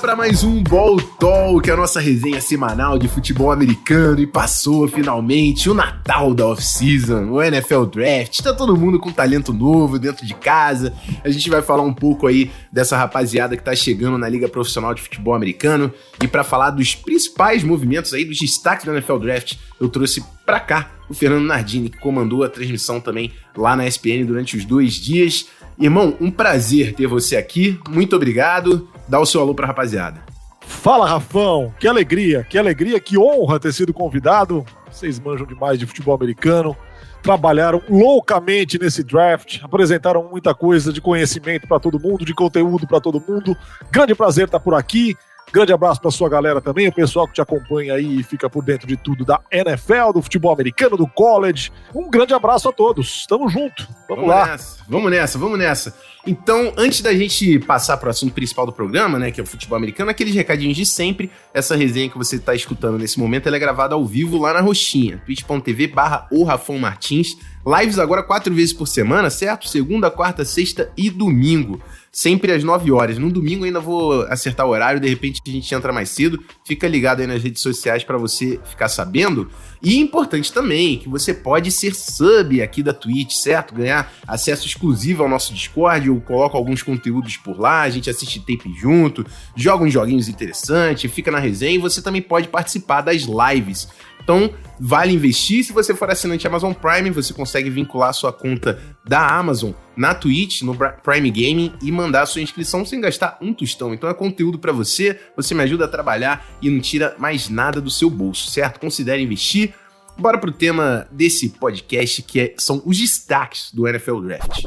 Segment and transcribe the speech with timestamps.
[0.00, 4.20] Para mais um Ball Talk, a nossa resenha semanal de futebol americano.
[4.20, 8.42] E passou finalmente o Natal da off-season, o NFL Draft.
[8.42, 10.92] Tá todo mundo com talento novo dentro de casa.
[11.24, 14.92] A gente vai falar um pouco aí dessa rapaziada que tá chegando na Liga Profissional
[14.92, 15.92] de Futebol Americano.
[16.22, 20.60] E para falar dos principais movimentos aí, dos destaques do NFL Draft, eu trouxe pra
[20.60, 24.94] cá o Fernando Nardini, que comandou a transmissão também lá na ESPN durante os dois
[24.94, 25.46] dias.
[25.78, 27.78] Irmão, um prazer ter você aqui.
[27.88, 28.88] Muito obrigado.
[29.08, 30.20] Dá o seu alô pra rapaziada.
[30.60, 31.72] Fala, Rafão!
[31.78, 34.64] Que alegria, que alegria, que honra ter sido convidado.
[34.90, 36.76] Vocês manjam demais de futebol americano.
[37.22, 43.00] Trabalharam loucamente nesse draft, apresentaram muita coisa de conhecimento para todo mundo, de conteúdo para
[43.00, 43.56] todo mundo.
[43.90, 45.16] Grande prazer estar por aqui.
[45.52, 48.64] Grande abraço para sua galera também, o pessoal que te acompanha aí e fica por
[48.64, 51.72] dentro de tudo da NFL, do futebol americano, do college.
[51.94, 53.26] Um grande abraço a todos.
[53.26, 53.86] Tamo junto.
[54.08, 54.46] Vamos, vamos lá.
[54.46, 54.84] Nessa.
[54.88, 55.96] Vamos nessa, vamos nessa.
[56.26, 59.46] Então, antes da gente passar para o assunto principal do programa, né, que é o
[59.46, 61.30] futebol americano, aqueles recadinhos de sempre.
[61.54, 64.60] Essa resenha que você está escutando nesse momento, ela é gravada ao vivo lá na
[64.60, 67.36] Roxinha, twitch.tv barra o Rafão Martins.
[67.64, 69.68] Lives agora quatro vezes por semana, certo?
[69.68, 71.80] Segunda, quarta, sexta e domingo
[72.16, 73.18] sempre às 9 horas.
[73.18, 76.42] No domingo ainda vou acertar o horário, de repente a gente entra mais cedo.
[76.64, 79.50] Fica ligado aí nas redes sociais para você ficar sabendo.
[79.82, 83.74] E importante também que você pode ser sub aqui da Twitch, certo?
[83.74, 86.08] Ganhar acesso exclusivo ao nosso Discord.
[86.08, 89.22] Eu coloco alguns conteúdos por lá, a gente assiste tape junto,
[89.54, 93.88] joga uns joguinhos interessantes, fica na resenha e você também pode participar das lives.
[94.26, 95.62] Então, vale investir.
[95.62, 100.62] Se você for assinante Amazon Prime, você consegue vincular sua conta da Amazon na Twitch,
[100.62, 103.94] no Prime Gaming e mandar sua inscrição sem gastar um tostão.
[103.94, 107.80] Então é conteúdo para você, você me ajuda a trabalhar e não tira mais nada
[107.80, 108.80] do seu bolso, certo?
[108.80, 109.72] Considere investir.
[110.18, 114.64] Bora pro tema desse podcast que é, são os destaques do NFL Draft.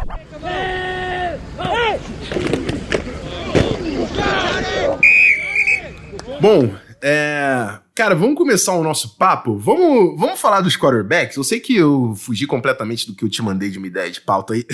[6.39, 9.57] Bom, é, Cara, vamos começar o nosso papo?
[9.57, 11.35] Vamos, vamos falar dos quarterbacks?
[11.35, 14.21] Eu sei que eu fugi completamente do que eu te mandei de uma ideia de
[14.21, 14.65] pauta aí.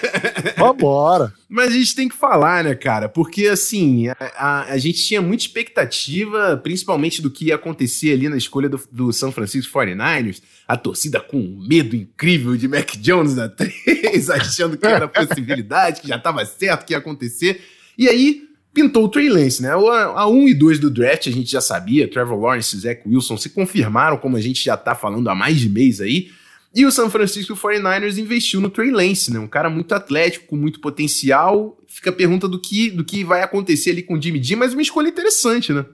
[0.58, 1.32] Vambora!
[1.48, 3.08] Mas a gente tem que falar, né, cara?
[3.08, 8.28] Porque, assim, a, a, a, gente tinha muita expectativa, principalmente do que ia acontecer ali
[8.28, 10.42] na escolha do, do San Francisco 49ers.
[10.68, 16.02] A torcida com um medo incrível de Mac Jones na 3, achando que era possibilidade,
[16.02, 17.58] que já estava certo que ia acontecer.
[17.96, 18.45] E aí,
[18.76, 19.70] pintou o Trey Lance, né?
[19.70, 23.38] A 1 e 2 do draft a gente já sabia, Trevor Lawrence e Zach Wilson
[23.38, 26.30] se confirmaram, como a gente já tá falando há mais de mês aí.
[26.74, 29.38] E o San Francisco 49ers investiu no Trey Lance, né?
[29.38, 31.78] Um cara muito atlético, com muito potencial.
[31.88, 34.74] Fica a pergunta do que, do que vai acontecer ali com o Jimmy G, mas
[34.74, 35.86] uma escolha interessante, né?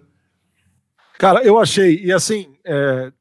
[1.20, 3.12] Cara, eu achei, e assim, é,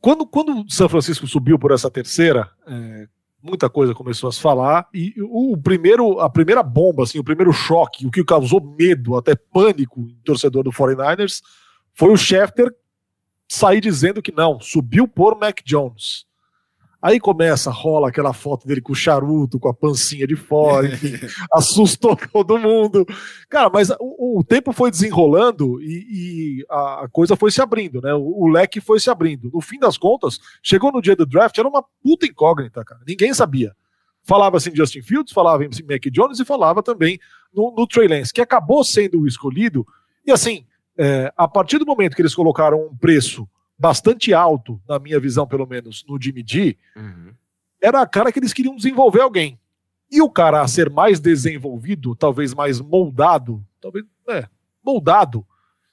[0.00, 3.08] quando, quando o San Francisco subiu por essa terceira, é,
[3.42, 7.52] muita coisa começou a se falar e o primeiro, a primeira bomba, assim, o primeiro
[7.52, 11.40] choque, o que causou medo, até pânico em torcedor do 49ers,
[11.94, 12.74] foi o Schefter
[13.48, 16.24] sair dizendo que não, subiu por Mac Jones.
[17.02, 21.14] Aí começa, rola aquela foto dele com o charuto, com a pancinha de fora, enfim,
[21.50, 23.06] assustou todo mundo.
[23.48, 28.12] Cara, mas o, o tempo foi desenrolando e, e, a coisa foi se abrindo, né?
[28.12, 29.50] O, o, leque foi se abrindo.
[29.52, 33.00] No fim das contas, chegou no dia do draft, era uma puta incógnita, cara.
[33.06, 33.74] Ninguém sabia.
[34.22, 37.18] Falava assim Justin Fields, falava assim Mac Jones e falava também
[37.54, 39.86] no, no Trey Lance, que acabou sendo o escolhido.
[40.26, 40.66] E assim,
[40.98, 43.48] é, a partir do momento que eles colocaram um preço
[43.80, 47.32] bastante alto, na minha visão, pelo menos, no Jimmy G, uhum.
[47.80, 49.58] era a cara que eles queriam desenvolver alguém.
[50.10, 54.46] E o cara a ser mais desenvolvido, talvez mais moldado, talvez, é,
[54.84, 55.46] moldado,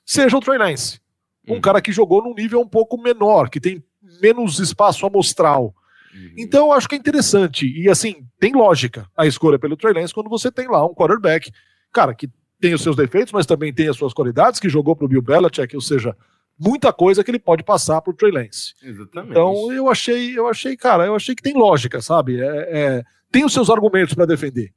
[0.06, 1.00] seja o Trey Lance.
[1.48, 1.62] Um uhum.
[1.62, 3.82] cara que jogou num nível um pouco menor, que tem
[4.22, 5.74] menos espaço amostral.
[6.14, 6.34] Uhum.
[6.38, 7.68] Então, eu acho que é interessante.
[7.68, 11.52] E, assim, tem lógica a escolha pelo Trey Lance quando você tem lá um quarterback,
[11.94, 15.08] cara, que tem os seus defeitos, mas também tem as suas qualidades, que jogou pro
[15.08, 16.14] Bill Belichick, ou seja,
[16.60, 18.74] muita coisa que ele pode passar pro Trey Lance.
[18.84, 19.32] Exatamente.
[19.32, 22.42] Então eu achei, eu achei, cara, eu achei que tem lógica, sabe?
[22.42, 24.72] É, é tem os seus argumentos para defender.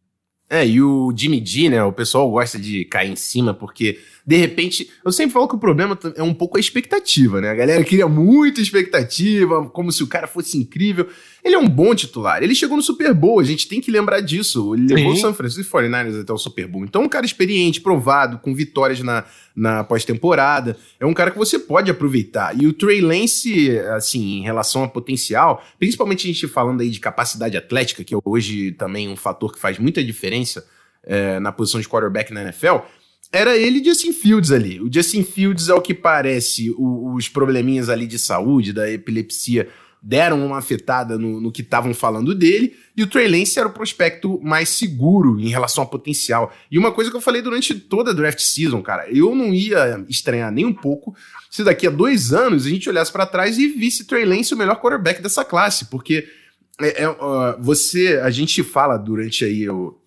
[0.53, 1.85] É, e o Jimmy G, né?
[1.85, 5.61] O pessoal gosta de cair em cima porque, de repente, eu sempre falo que o
[5.61, 7.51] problema é um pouco a expectativa, né?
[7.51, 11.09] A galera cria muita expectativa, como se o cara fosse incrível.
[11.45, 12.43] Ele é um bom titular.
[12.43, 14.75] Ele chegou no Super Bowl, a gente tem que lembrar disso.
[14.75, 14.95] Ele Sim.
[14.95, 16.85] levou o San Francisco 49ers até o Super Bowl.
[16.85, 19.25] Então, um cara experiente, provado, com vitórias na,
[19.57, 20.77] na pós-temporada.
[20.99, 22.61] É um cara que você pode aproveitar.
[22.61, 27.01] E o Trey Lance, assim, em relação a potencial, principalmente a gente falando aí de
[27.01, 30.67] capacidade atlética, que é hoje também um fator que faz muita diferença
[31.03, 32.79] é, na posição de quarterback na NFL,
[33.33, 34.81] era ele e Justin Fields ali.
[34.81, 39.69] O Justin Fields, ao que parece, o, os probleminhas ali de saúde, da epilepsia,
[40.03, 43.73] deram uma afetada no, no que estavam falando dele, e o Trey Lance era o
[43.73, 46.53] prospecto mais seguro em relação ao potencial.
[46.71, 50.05] E uma coisa que eu falei durante toda a draft season, cara, eu não ia
[50.09, 51.15] estranhar nem um pouco
[51.51, 54.57] se daqui a dois anos a gente olhasse para trás e visse Trey Lance o
[54.57, 56.27] melhor quarterback dessa classe, porque
[56.81, 57.17] é, é,
[57.59, 60.00] você, a gente fala durante aí o,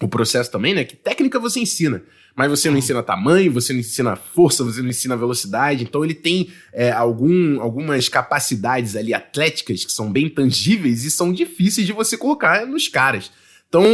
[0.00, 2.02] o processo também, né, que técnica você ensina
[2.34, 5.84] mas você não ensina tamanho, você não ensina força, você não ensina velocidade.
[5.84, 11.32] Então ele tem é, algum, algumas capacidades ali atléticas que são bem tangíveis e são
[11.32, 13.30] difíceis de você colocar nos caras.
[13.68, 13.84] Então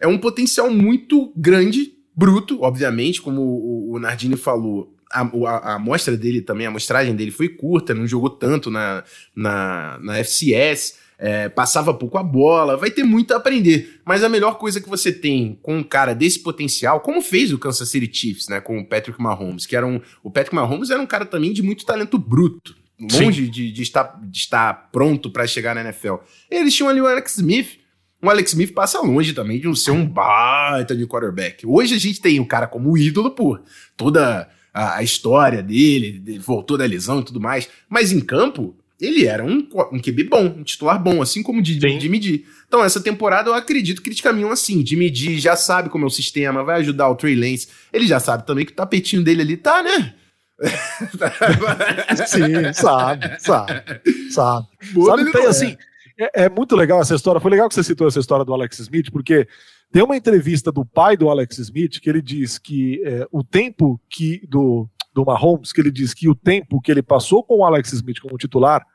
[0.00, 4.96] é um potencial muito grande, bruto, obviamente, como o, o Nardini falou.
[5.12, 9.02] A, a, a amostra dele também, a amostragem dele foi curta, não jogou tanto na,
[9.34, 14.00] na, na FCS é, passava pouco a bola, vai ter muito a aprender.
[14.06, 17.58] Mas a melhor coisa que você tem com um cara desse potencial, como fez o
[17.58, 21.00] Kansas City Chiefs, né, com o Patrick Mahomes, que era um, o Patrick Mahomes era
[21.00, 25.46] um cara também de muito talento bruto, longe de, de, estar, de estar pronto para
[25.46, 26.16] chegar na NFL.
[26.50, 27.78] Eles tinham ali o Alex Smith,
[28.22, 31.66] o Alex Smith passa longe também de ser um baita de quarterback.
[31.66, 33.62] Hoje a gente tem o cara como ídolo por
[33.94, 39.26] toda a, a história dele, voltou da lesão e tudo mais, mas em campo ele
[39.26, 42.44] era um, um QB bom, um titular bom, assim como de, de, medir.
[42.68, 44.82] Então, essa temporada eu acredito que eles caminham assim.
[44.82, 47.68] De medir, já sabe como é o sistema, vai ajudar o Trey Lance.
[47.92, 50.14] Ele já sabe também que o tapetinho dele ali tá, né?
[52.26, 53.82] Sim, sabe, sabe,
[54.30, 54.66] sabe.
[54.92, 55.76] Boa, sabe, tem, assim,
[56.18, 57.40] é, é, muito legal essa história.
[57.40, 59.48] Foi legal que você citou essa história do Alex Smith, porque
[59.90, 63.98] tem uma entrevista do pai do Alex Smith que ele diz que é, o tempo
[64.10, 67.64] que do do Mahomes, que ele diz que o tempo que ele passou com o
[67.64, 68.86] Alex Smith como titular,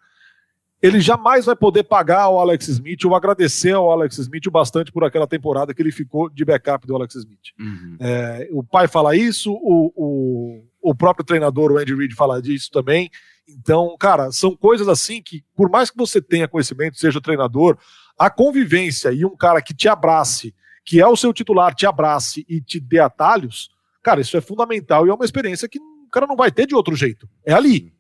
[0.81, 4.91] ele jamais vai poder pagar ao Alex Smith ou agradecer ao Alex Smith o bastante
[4.91, 7.53] por aquela temporada que ele ficou de backup do Alex Smith.
[7.59, 7.97] Uhum.
[7.99, 12.69] É, o pai fala isso, o, o, o próprio treinador, o Andy Reid, fala disso
[12.71, 13.09] também.
[13.47, 17.77] Então, cara, são coisas assim que, por mais que você tenha conhecimento, seja o treinador,
[18.17, 20.53] a convivência e um cara que te abrace,
[20.85, 23.69] que é o seu titular, te abrace e te dê atalhos,
[24.03, 25.79] cara, isso é fundamental e é uma experiência que
[26.15, 27.29] cara não vai ter de outro jeito.
[27.45, 27.93] É ali,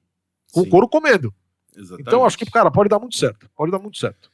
[0.53, 0.67] com Sim.
[0.67, 1.33] o couro comendo.
[1.75, 2.07] Exatamente.
[2.07, 3.49] Então acho que, cara, pode dar muito certo.
[3.55, 4.31] Pode dar muito certo.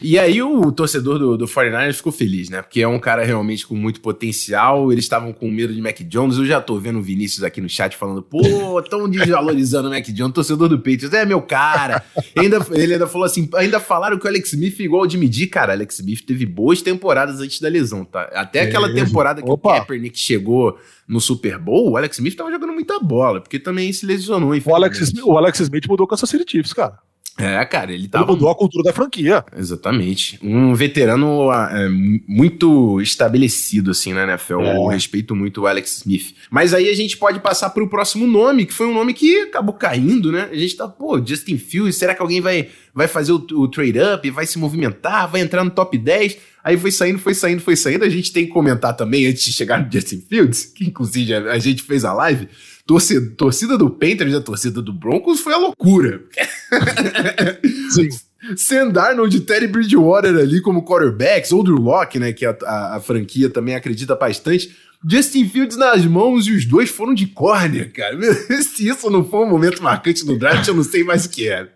[0.00, 2.60] E aí o torcedor do, do 49ers ficou feliz, né?
[2.60, 4.92] Porque é um cara realmente com muito potencial.
[4.92, 6.36] Eles estavam com medo de Mac Jones.
[6.36, 10.04] Eu já tô vendo o Vinícius aqui no chat falando, pô, tão desvalorizando o Mac
[10.06, 11.12] Jones, torcedor do Patriots.
[11.14, 12.04] É meu cara.
[12.36, 15.46] ainda, ele ainda falou assim, ainda falaram que o Alex Smith é igual de medir.
[15.46, 18.24] Cara, Alex Smith teve boas temporadas antes da lesão, tá?
[18.34, 19.70] Até aquela temporada que Opa.
[19.70, 20.78] o Kaepernick chegou
[21.08, 24.50] no Super Bowl, o Alex Smith tava jogando muita bola, porque também se lesionou.
[24.50, 26.98] O Alex, o Alex Smith mudou com essa City Chiefs, cara.
[27.38, 28.24] É, cara, ele tava.
[28.24, 29.44] Ele mudou a cultura da franquia.
[29.54, 30.38] Exatamente.
[30.42, 31.88] Um veterano é,
[32.26, 34.60] muito estabelecido, assim, na NFL.
[34.62, 34.76] É.
[34.76, 36.34] Eu respeito muito o Alex Smith.
[36.50, 39.74] Mas aí a gente pode passar pro próximo nome, que foi um nome que acabou
[39.74, 40.48] caindo, né?
[40.50, 44.28] A gente tá, pô, Justin Fields, será que alguém vai, vai fazer o, o trade-up,
[44.30, 46.38] vai se movimentar, vai entrar no top 10?
[46.64, 48.04] Aí foi saindo, foi saindo, foi saindo.
[48.04, 51.52] A gente tem que comentar também, antes de chegar no Justin Fields, que inclusive a,
[51.52, 52.48] a gente fez a live
[52.86, 56.22] torcida, torcida do Panthers e a torcida do Broncos foi a loucura.
[57.90, 58.08] Sim.
[58.56, 62.96] Sam Darnold e Terry Bridgewater ali como quarterbacks, ou Drew Locke, né, que a, a,
[62.96, 64.76] a, franquia também acredita bastante.
[65.08, 68.16] Justin Fields nas mãos e os dois foram de corner, cara.
[68.62, 71.48] Se isso não for um momento marcante no draft, eu não sei mais o que
[71.48, 71.74] era.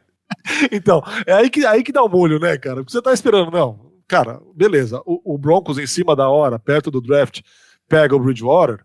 [0.70, 2.76] Então, é aí que, aí que dá o molho, né, cara?
[2.76, 3.90] Porque você tá esperando, não.
[4.06, 7.40] Cara, beleza, o, o Broncos em cima da hora, perto do draft,
[7.88, 8.80] pega o Bridgewater,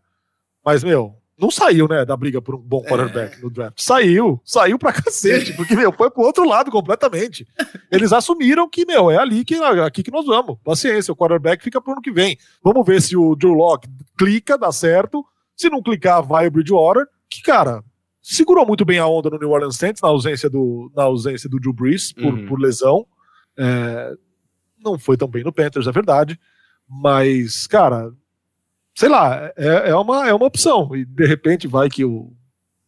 [0.63, 2.89] mas, meu, não saiu, né, da briga por um bom é.
[2.89, 3.41] quarterback é.
[3.41, 3.81] no draft.
[3.81, 7.45] Saiu, saiu pra cacete, porque, meu, foi pro outro lado completamente.
[7.91, 10.57] Eles assumiram que, meu, é ali que, aqui que nós vamos.
[10.63, 12.37] Paciência, o quarterback fica pro ano que vem.
[12.63, 15.25] Vamos ver se o Drew Locke clica, dá certo.
[15.55, 17.83] Se não clicar, vai o Bridgewater, que, cara,
[18.21, 21.59] segurou muito bem a onda no New Orleans Saints, na ausência do, na ausência do
[21.59, 22.45] Drew Brees, por, uhum.
[22.47, 23.05] por lesão.
[23.57, 24.13] É,
[24.83, 26.39] não foi tão bem no Panthers, é verdade.
[26.87, 28.11] Mas, cara,
[28.95, 30.89] sei lá, é, é, uma, é uma opção.
[30.95, 32.31] E de repente vai que o,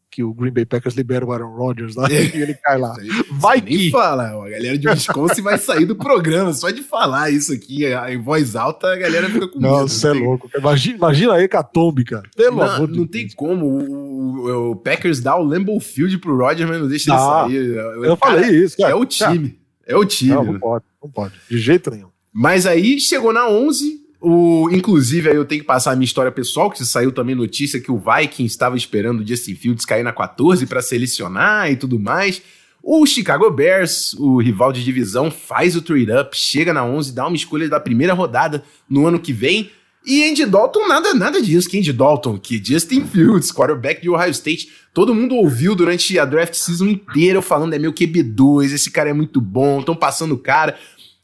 [0.10, 2.96] que o Green Bay Packers libera o Aaron Rodgers lá e ele cai lá.
[3.30, 3.78] Vai que.
[3.78, 6.54] Nem fala, a galera de Wisconsin vai sair do programa.
[6.54, 9.74] Só de falar isso aqui em voz alta, a galera fica com medo.
[9.74, 10.50] Não, você é louco.
[10.58, 12.24] Imagina, imagina aí Catombe, cara.
[12.36, 13.66] Pelo não, amor Não tem como.
[13.66, 17.76] O, o, Packers dá o Lambeau Field pro Rodgers, mas não deixa ele sair.
[17.76, 18.92] Eu cara, falei isso, cara.
[18.92, 19.50] É o time.
[19.50, 20.34] Cara, é o time.
[20.34, 21.34] Não, não pode, não pode.
[21.50, 22.08] De jeito nenhum.
[22.32, 26.32] Mas aí chegou na 11, o, inclusive, aí eu tenho que passar a minha história
[26.32, 30.12] pessoal, que saiu também notícia que o Vikings estava esperando o Justin Fields cair na
[30.12, 32.42] 14 para selecionar e tudo mais.
[32.82, 37.36] O Chicago Bears, o rival de divisão, faz o trade-up, chega na 11, dá uma
[37.36, 39.70] escolha da primeira rodada no ano que vem.
[40.06, 41.70] E Andy Dalton, nada, nada disso.
[41.70, 44.70] Que Andy Dalton, que Justin Fields, quarterback de Ohio State.
[44.94, 49.14] Todo mundo ouviu durante a draft season inteira falando: é meu QB2, esse cara é
[49.14, 50.78] muito bom, estão passando o cara.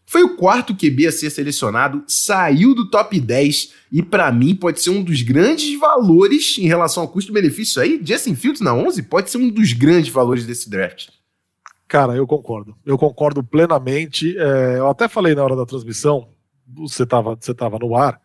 [0.06, 4.82] Foi o quarto QB a ser selecionado, saiu do top 10 e para mim pode
[4.82, 8.00] ser um dos grandes valores em relação ao custo-benefício aí.
[8.04, 11.10] Justin Fields na 11 pode ser um dos grandes valores desse draft.
[11.88, 12.76] Cara, eu concordo.
[12.86, 14.38] Eu concordo plenamente.
[14.38, 16.30] É, eu até falei na hora da transmissão,
[16.68, 18.20] você estava você tava no ar,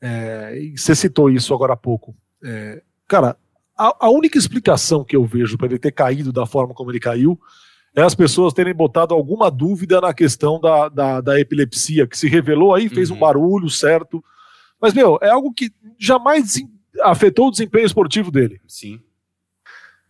[0.00, 2.14] é, e você citou isso agora há pouco.
[2.44, 3.36] É, cara,
[3.76, 7.00] a, a, única explicação que eu vejo para ele ter caído da forma como ele
[7.00, 7.38] caiu
[7.98, 12.28] é as pessoas terem botado alguma dúvida na questão da, da, da epilepsia, que se
[12.28, 13.16] revelou aí, fez uhum.
[13.16, 14.22] um barulho, certo?
[14.80, 16.62] Mas, meu, é algo que jamais
[17.02, 18.60] afetou o desempenho esportivo dele.
[18.68, 19.00] Sim.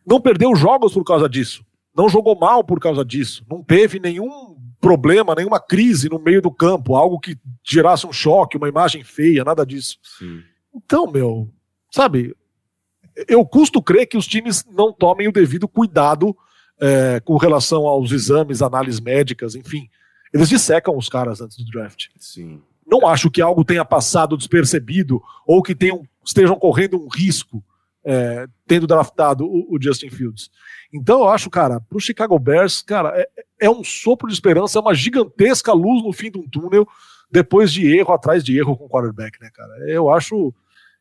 [0.07, 1.65] Não perdeu jogos por causa disso.
[1.97, 3.43] Não jogou mal por causa disso.
[3.49, 8.59] Não teve nenhum problema, nenhuma crise no meio do campo, algo que gerasse um choque,
[8.59, 9.99] uma imagem feia, nada disso.
[10.19, 10.43] Sim.
[10.75, 11.51] Então, meu,
[11.91, 12.37] sabe,
[13.27, 16.37] eu custo crer que os times não tomem o devido cuidado
[16.81, 19.89] é, com relação aos exames, análises médicas, enfim.
[20.33, 22.07] Eles dissecam os caras antes do draft.
[22.19, 22.61] Sim.
[22.87, 27.63] Não acho que algo tenha passado despercebido ou que tenham, estejam correndo um risco
[28.05, 30.51] é, tendo draftado o, o, Justin Fields.
[30.93, 33.29] Então eu acho, cara, pro Chicago Bears, cara, é,
[33.61, 36.89] é, um sopro de esperança, é uma gigantesca luz no fim de um túnel,
[37.31, 39.91] depois de erro atrás de erro com o quarterback, né, cara?
[39.91, 40.55] Eu acho.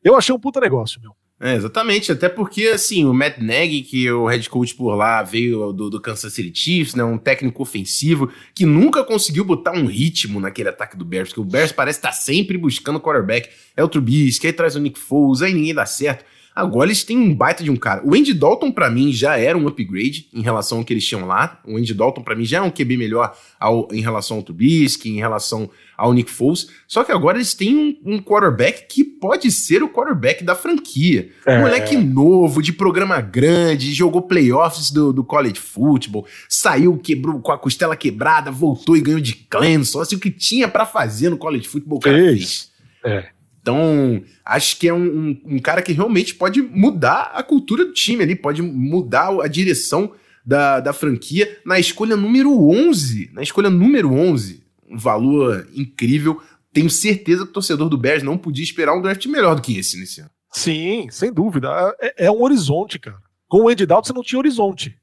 [0.04, 1.16] Eu achei um puta negócio, meu.
[1.40, 5.22] É, exatamente, até porque, assim, o Matt Nagy, que é o head coach por lá,
[5.22, 9.86] veio do, do, Kansas City Chiefs, né, um técnico ofensivo, que nunca conseguiu botar um
[9.86, 13.88] ritmo naquele ataque do Bears, porque o Bears parece estar sempre buscando quarterback, é o
[13.88, 16.24] Trubisky, aí traz o Nick Foles, aí ninguém dá certo.
[16.58, 18.02] Agora eles têm um baita de um cara.
[18.04, 21.24] O Andy Dalton, para mim, já era um upgrade em relação ao que eles tinham
[21.24, 21.60] lá.
[21.64, 25.08] O Andy Dalton, para mim, já é um QB melhor ao, em relação ao Trubisky,
[25.08, 26.68] em relação ao Nick Foles.
[26.88, 31.30] Só que agora eles têm um, um quarterback que pode ser o quarterback da franquia.
[31.46, 31.58] É.
[31.58, 37.52] Um moleque novo, de programa grande, jogou playoffs do, do college football, saiu, quebrou com
[37.52, 40.00] a costela quebrada, voltou e ganhou de Clemson.
[40.00, 42.72] Assim, o que tinha para fazer no college football, cara fez.
[43.04, 43.37] É.
[43.68, 47.92] Então, acho que é um, um, um, cara que realmente pode mudar a cultura do
[47.92, 50.10] time ali, pode mudar a direção
[50.42, 53.30] da, da franquia na escolha número 11.
[53.34, 54.64] Na escolha número 11.
[54.90, 56.40] Um valor incrível.
[56.72, 59.78] Tenho certeza que o torcedor do Bears não podia esperar um draft melhor do que
[59.78, 60.30] esse nesse ano.
[60.50, 61.68] Sim, sem dúvida.
[62.00, 63.18] É, é um horizonte, cara.
[63.46, 64.96] Com o Andy Dalton você não tinha horizonte.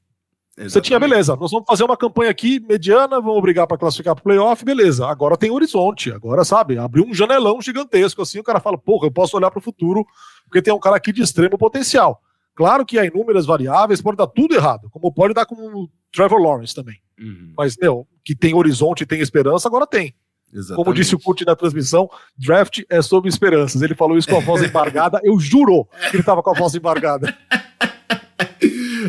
[0.58, 0.72] Exatamente.
[0.72, 4.22] Você tinha, beleza, nós vamos fazer uma campanha aqui mediana, vamos brigar para classificar para
[4.22, 5.06] o playoff, beleza.
[5.06, 9.12] Agora tem horizonte, agora sabe, abriu um janelão gigantesco assim, o cara fala, porra, eu
[9.12, 10.06] posso olhar para o futuro,
[10.44, 12.22] porque tem um cara aqui de extremo potencial.
[12.54, 16.40] Claro que há inúmeras variáveis, pode dar tudo errado, como pode dar com o Trevor
[16.40, 16.96] Lawrence também.
[17.20, 17.52] Uhum.
[17.54, 20.14] Mas, meu, que tem horizonte e tem esperança, agora tem.
[20.50, 20.76] Exatamente.
[20.76, 22.08] Como disse o Kurt na transmissão,
[22.38, 23.82] draft é sobre esperanças.
[23.82, 26.74] Ele falou isso com a voz embargada, eu juro que ele estava com a voz
[26.74, 27.36] embargada.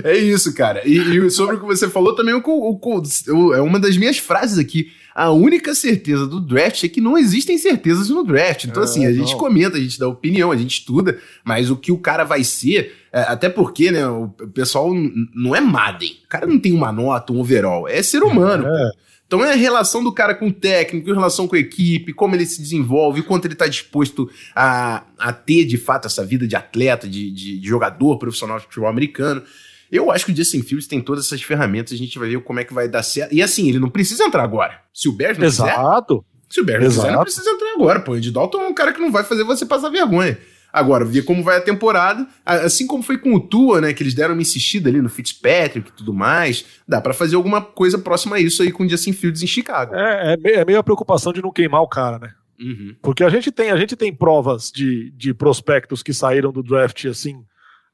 [0.07, 0.87] É isso, cara.
[0.87, 4.17] E, e, sobre o que você falou também, o, o, o, é uma das minhas
[4.17, 4.91] frases aqui.
[5.13, 8.65] A única certeza do draft é que não existem certezas no draft.
[8.65, 9.15] Então, é, assim, a não.
[9.15, 12.43] gente comenta, a gente dá opinião, a gente estuda, mas o que o cara vai
[12.43, 14.93] ser, é, até porque, né, o pessoal
[15.35, 16.17] não é Madden.
[16.23, 17.87] O cara não tem uma nota, um overall.
[17.87, 18.65] É ser humano.
[18.67, 18.91] É.
[19.27, 22.33] Então é a relação do cara com o técnico, a relação com a equipe, como
[22.33, 26.55] ele se desenvolve, quanto ele está disposto a, a ter de fato essa vida de
[26.55, 29.43] atleta, de, de, de jogador profissional de futebol americano.
[29.91, 32.60] Eu acho que o Justin Fields tem todas essas ferramentas, a gente vai ver como
[32.60, 33.34] é que vai dar certo.
[33.34, 34.82] E assim, ele não precisa entrar agora.
[34.94, 36.24] Se o Bears não Exato.
[36.24, 36.38] quiser...
[36.50, 38.12] Se o Bears não quiser, não precisa entrar agora, pô.
[38.13, 40.38] O Andy Dalton é um cara que não vai fazer você passar vergonha.
[40.72, 44.13] Agora, ver como vai a temporada, assim como foi com o Tua, né, que eles
[44.13, 48.36] deram uma insistida ali no Fitzpatrick e tudo mais, dá para fazer alguma coisa próxima
[48.36, 49.96] a isso aí com o Justin Fields em Chicago.
[49.96, 52.32] É, é, meio, é meio a preocupação de não queimar o cara, né?
[52.60, 52.96] Uhum.
[53.01, 57.06] Porque a gente tem, a gente tem provas de, de prospectos que saíram do draft
[57.06, 57.44] assim,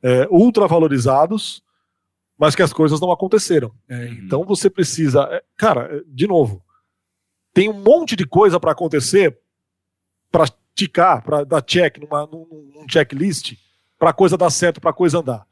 [0.01, 1.61] é, ultra valorizados,
[2.37, 3.71] mas que as coisas não aconteceram.
[3.87, 4.13] É, uhum.
[4.25, 5.27] Então você precisa.
[5.31, 6.63] É, cara, de novo,
[7.53, 9.37] tem um monte de coisa para acontecer
[10.31, 13.53] para ticar, para dar check numa, num, num checklist,
[13.99, 15.45] para a coisa dar certo, para a coisa andar.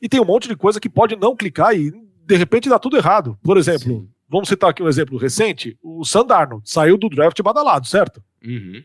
[0.00, 2.96] E tem um monte de coisa que pode não clicar e de repente dá tudo
[2.96, 3.38] errado.
[3.42, 4.08] Por exemplo, Sim.
[4.28, 8.22] vamos citar aqui um exemplo recente: o Sandarno saiu do draft badalado, certo?
[8.44, 8.84] Uhum.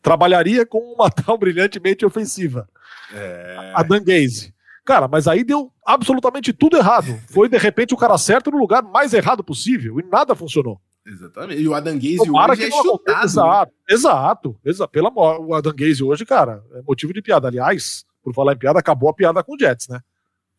[0.00, 2.68] Trabalharia com uma tal brilhantemente ofensiva.
[3.12, 3.72] É...
[3.74, 4.54] A Dan Gaze.
[4.84, 7.18] Cara, mas aí deu absolutamente tudo errado.
[7.28, 10.80] Foi, de repente, o cara certo no lugar mais errado possível e nada funcionou.
[11.06, 11.60] Exatamente.
[11.60, 13.24] E o Adam Gaze hoje é chutado.
[13.24, 13.94] Exato, né?
[13.94, 14.92] exato, exato.
[14.92, 17.48] Pela, o Adam Gaze hoje, cara, é motivo de piada.
[17.48, 20.00] Aliás, por falar em piada, acabou a piada com o Jets, né?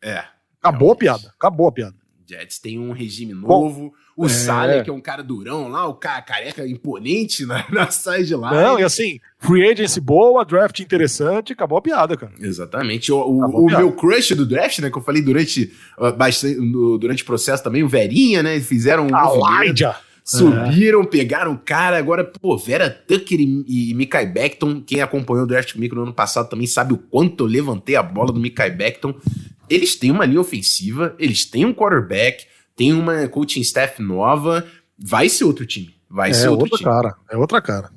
[0.02, 0.24] É.
[0.60, 0.92] Acabou realmente.
[0.92, 1.96] a piada, acabou a piada.
[2.26, 3.90] Jets tem um regime novo.
[3.90, 4.28] Bom, o é.
[4.28, 7.88] Saleh, que é um cara durão lá, o cara careca imponente na, na
[8.38, 8.52] lá.
[8.52, 12.32] Não, e assim, free agency boa, draft interessante, acabou a piada, cara.
[12.40, 13.10] Exatamente.
[13.10, 16.56] O, o, o meu crush do draft, né, que eu falei durante, uh, bastante,
[16.98, 19.96] durante o processo também, o Verinha, né, fizeram um Elijah.
[20.26, 21.06] Subiram, é.
[21.06, 21.98] pegaram o cara.
[21.98, 26.14] Agora, pô, Vera Tucker e, e Mikai Beckton, quem acompanhou o draft comigo no ano
[26.14, 29.14] passado também sabe o quanto eu levantei a bola do Mikai Beckton.
[29.68, 34.66] Eles têm uma linha ofensiva, eles têm um quarterback, tem uma coaching staff nova.
[34.98, 35.94] Vai ser outro time.
[36.08, 36.90] Vai é ser outro outra time.
[36.90, 37.14] cara.
[37.30, 37.90] É outra cara.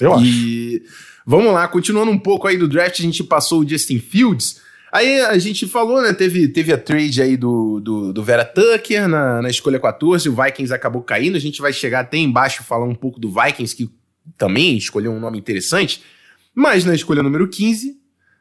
[0.00, 0.82] Eu e...
[0.82, 1.08] acho.
[1.26, 4.62] Vamos lá, continuando um pouco aí do draft, a gente passou o Justin Fields.
[4.90, 6.14] Aí a gente falou, né?
[6.14, 10.34] Teve, teve a trade aí do, do, do, Vera Tucker na, na escolha 14, o
[10.34, 11.36] Vikings acabou caindo.
[11.36, 13.90] A gente vai chegar até embaixo falar um pouco do Vikings, que
[14.38, 16.02] também escolheu um nome interessante.
[16.54, 17.94] Mas na escolha número 15,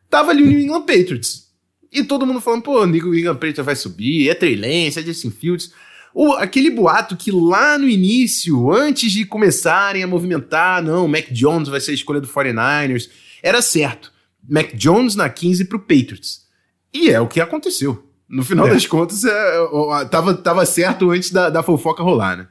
[0.10, 1.47] tava ali o New England Patriots.
[1.92, 5.32] E todo mundo falando, pô, o England Patriots vai subir, é Trey Lance, é Justin
[5.32, 5.72] Fields.
[6.14, 11.70] O, aquele boato que lá no início, antes de começarem a movimentar, não, Mac Jones
[11.70, 13.10] vai ser a escolha do 49ers,
[13.42, 14.12] era certo.
[14.48, 16.48] Mac Jones na 15 pro Patriots.
[16.94, 18.04] E é o que aconteceu.
[18.28, 18.72] No final é.
[18.72, 22.48] das contas, é, tava, tava certo antes da, da fofoca rolar, né?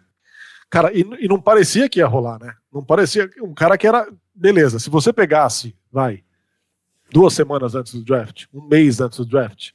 [0.71, 2.55] Cara, e, e, não parecia que ia rolar, né?
[2.73, 3.31] Não parecia.
[3.43, 4.09] Um cara que era.
[4.35, 6.23] Beleza, se você pegasse, vai,
[7.11, 9.71] duas semanas antes do draft, um mês antes do draft,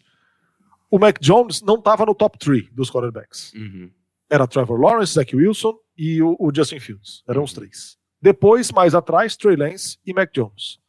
[0.89, 3.53] o Mac Jones não estava no top 3 dos quarterbacks.
[3.53, 3.89] Uhum.
[4.29, 7.23] Era Trevor Lawrence, Zach Wilson e o, o Justin Fields.
[7.27, 7.97] Eram os três.
[8.21, 10.79] Depois, mais atrás, Trey Lance e Mac Jones.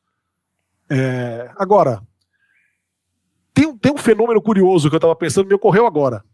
[0.90, 2.02] É, agora,
[3.54, 6.24] tem, tem um fenômeno curioso que eu estava pensando, me ocorreu agora.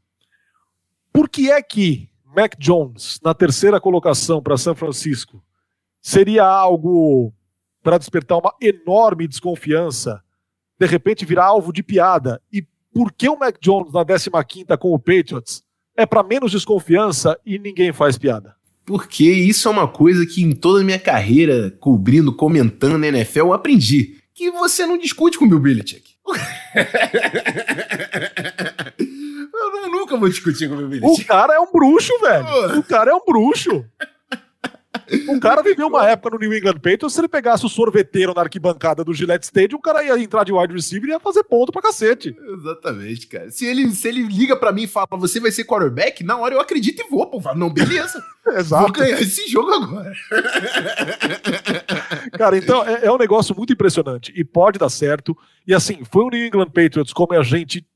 [1.12, 5.42] Por que é que Mac Jones, na terceira colocação para São Francisco,
[6.00, 7.32] seria algo
[7.88, 10.22] para despertar uma enorme desconfiança,
[10.78, 12.38] de repente virar alvo de piada?
[12.52, 15.62] E por que o Mac Jones na 15 com o Patriots
[15.96, 18.54] é para menos desconfiança e ninguém faz piada?
[18.84, 23.38] Porque isso é uma coisa que em toda a minha carreira, cobrindo, comentando na NFL,
[23.38, 26.10] eu aprendi que você não discute com o Bill Belichick.
[29.54, 31.22] eu, nunca vou discutir com o Bill Belichick.
[31.22, 32.80] O cara é um bruxo, velho.
[32.80, 33.82] O cara é um bruxo.
[35.28, 38.40] O cara viveu uma época no New England Patriots, se ele pegasse o sorveteiro na
[38.40, 41.70] arquibancada do Gillette Stadium, o cara ia entrar de wide receiver e ia fazer ponto
[41.70, 42.34] pra cacete.
[42.54, 43.50] Exatamente, cara.
[43.50, 46.54] Se ele, se ele liga pra mim e fala, você vai ser quarterback, na hora
[46.54, 47.54] eu acredito e vou, pô.
[47.54, 48.22] Não, beleza.
[48.48, 48.84] Exato.
[48.84, 50.12] Vou ganhar esse jogo agora.
[52.38, 55.36] cara, então é, é um negócio muito impressionante e pode dar certo.
[55.66, 57.86] E assim, foi o New England Patriots como a gente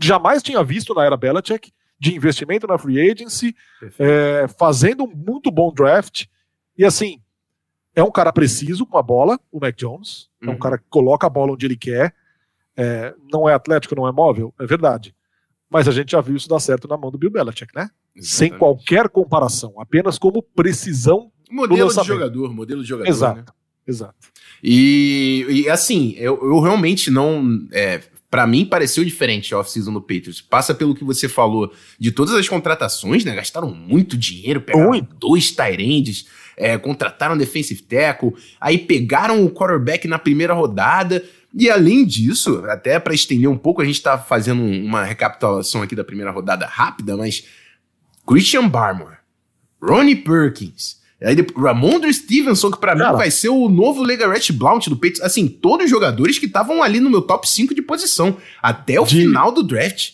[0.00, 3.54] jamais tinha visto na era Belichick de investimento na free agency,
[3.98, 6.26] é, fazendo um muito bom draft.
[6.76, 7.20] E assim,
[7.94, 10.28] é um cara preciso com a bola, o Mac Jones.
[10.42, 10.58] É um uhum.
[10.58, 12.14] cara que coloca a bola onde ele quer.
[12.76, 15.14] É, não é atlético, não é móvel, é verdade.
[15.68, 17.90] Mas a gente já viu isso dar certo na mão do Bill Belichick, né?
[18.16, 18.26] Exatamente.
[18.26, 21.30] Sem qualquer comparação, apenas como precisão.
[21.50, 23.10] Modelo de jogador, modelo de jogador.
[23.10, 23.38] Exato.
[23.38, 23.44] Né?
[23.86, 24.14] Exato.
[24.62, 27.66] E, e, assim, eu, eu realmente não.
[27.72, 30.40] É, para mim pareceu diferente a off-season do Patriots.
[30.40, 33.34] Passa pelo que você falou de todas as contratações, né?
[33.34, 35.06] Gastaram muito dinheiro, pegaram Oi.
[35.18, 41.24] dois Tyrands, é, contrataram defensive tackle, aí pegaram o quarterback na primeira rodada.
[41.52, 45.96] E além disso, até para estender um pouco, a gente tá fazendo uma recapitulação aqui
[45.96, 47.44] da primeira rodada rápida, mas
[48.24, 49.16] Christian Barmore,
[49.82, 53.12] Ronnie Perkins, Aí depois, Ramondre Stevenson, que pra Cara.
[53.12, 55.20] mim vai ser o novo Legarette Blount do Patriots.
[55.20, 59.04] Assim, todos os jogadores que estavam ali no meu top 5 de posição, até o
[59.04, 59.22] de...
[59.22, 60.12] final do draft.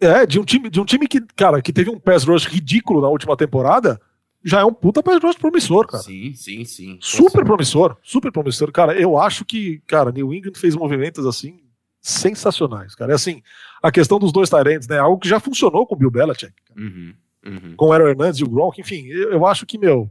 [0.00, 3.00] É, de um time, de um time que, cara, que teve um pass rush ridículo
[3.00, 4.00] na última temporada,
[4.44, 6.02] já é um puta pass rush promissor, cara.
[6.02, 6.98] Sim, sim, sim.
[7.00, 8.70] Super promissor, super promissor.
[8.70, 11.58] Cara, eu acho que, cara, New England fez movimentos assim
[12.00, 13.12] sensacionais, cara.
[13.12, 13.42] É assim,
[13.82, 14.98] a questão dos dois Tyrants, né?
[14.98, 16.52] Algo que já funcionou com o Bill Belichick.
[16.76, 17.74] Uhum, uhum.
[17.76, 20.08] Com o Aaron Hernandez e o Gronk, enfim, eu, eu acho que, meu,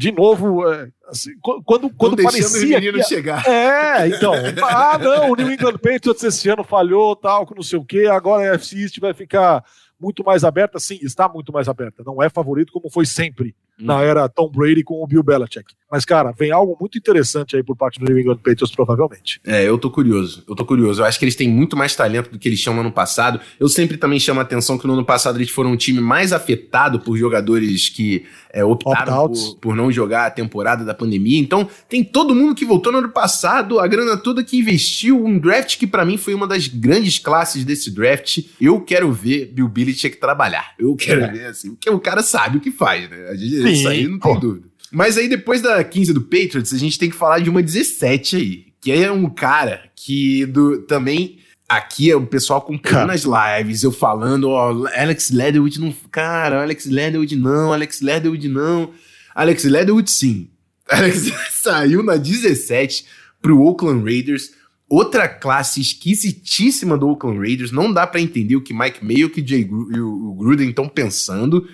[0.00, 2.78] de novo, é, assim, quando, quando não parecia.
[2.78, 3.46] O que, chegar.
[3.46, 4.32] É, então.
[4.64, 8.06] ah, não, o New England Patriots esse ano falhou, tal, com não sei o quê,
[8.06, 9.62] agora a FC East vai ficar
[10.00, 10.78] muito mais aberta.
[10.78, 12.02] Sim, está muito mais aberta.
[12.02, 15.74] Não é favorito como foi sempre na era Tom Brady com o Bill Belichick.
[15.90, 19.40] Mas, cara, vem algo muito interessante aí por parte do New England Patriots, provavelmente.
[19.44, 20.44] É, eu tô curioso.
[20.48, 21.02] Eu tô curioso.
[21.02, 23.40] Eu acho que eles têm muito mais talento do que eles tinham no ano passado.
[23.58, 26.32] Eu sempre também chamo a atenção que no ano passado eles foram um time mais
[26.32, 31.40] afetado por jogadores que é, optaram por, por, não jogar a temporada da pandemia.
[31.40, 35.38] Então, tem todo mundo que voltou no ano passado, a grana toda que investiu, um
[35.38, 38.44] draft que para mim foi uma das grandes classes desse draft.
[38.60, 40.72] Eu quero ver Bill Belichick trabalhar.
[40.78, 41.28] Eu quero é.
[41.32, 43.28] ver, assim, porque o cara sabe o que faz, né?
[43.28, 44.68] A gente, Sim, isso aí não tem dúvida.
[44.92, 48.36] Mas aí depois da 15 do Patriots, a gente tem que falar de uma 17
[48.36, 53.84] aí, que é um cara que do, também aqui é o pessoal acompanhando nas lives,
[53.84, 58.90] eu falando, ó, Alex Leatherwood não, cara, Alex Leatherwood não, Alex Leatherwood não.
[59.32, 60.48] Alex Leatherwood sim.
[60.90, 63.06] Alex saiu na 17
[63.40, 64.52] pro Oakland Raiders.
[64.88, 67.70] Outra classe esquisitíssima do Oakland Raiders.
[67.70, 70.70] Não dá para entender o que Mike Mayo e o Jay Gru e o Gruden
[70.70, 71.68] estão pensando.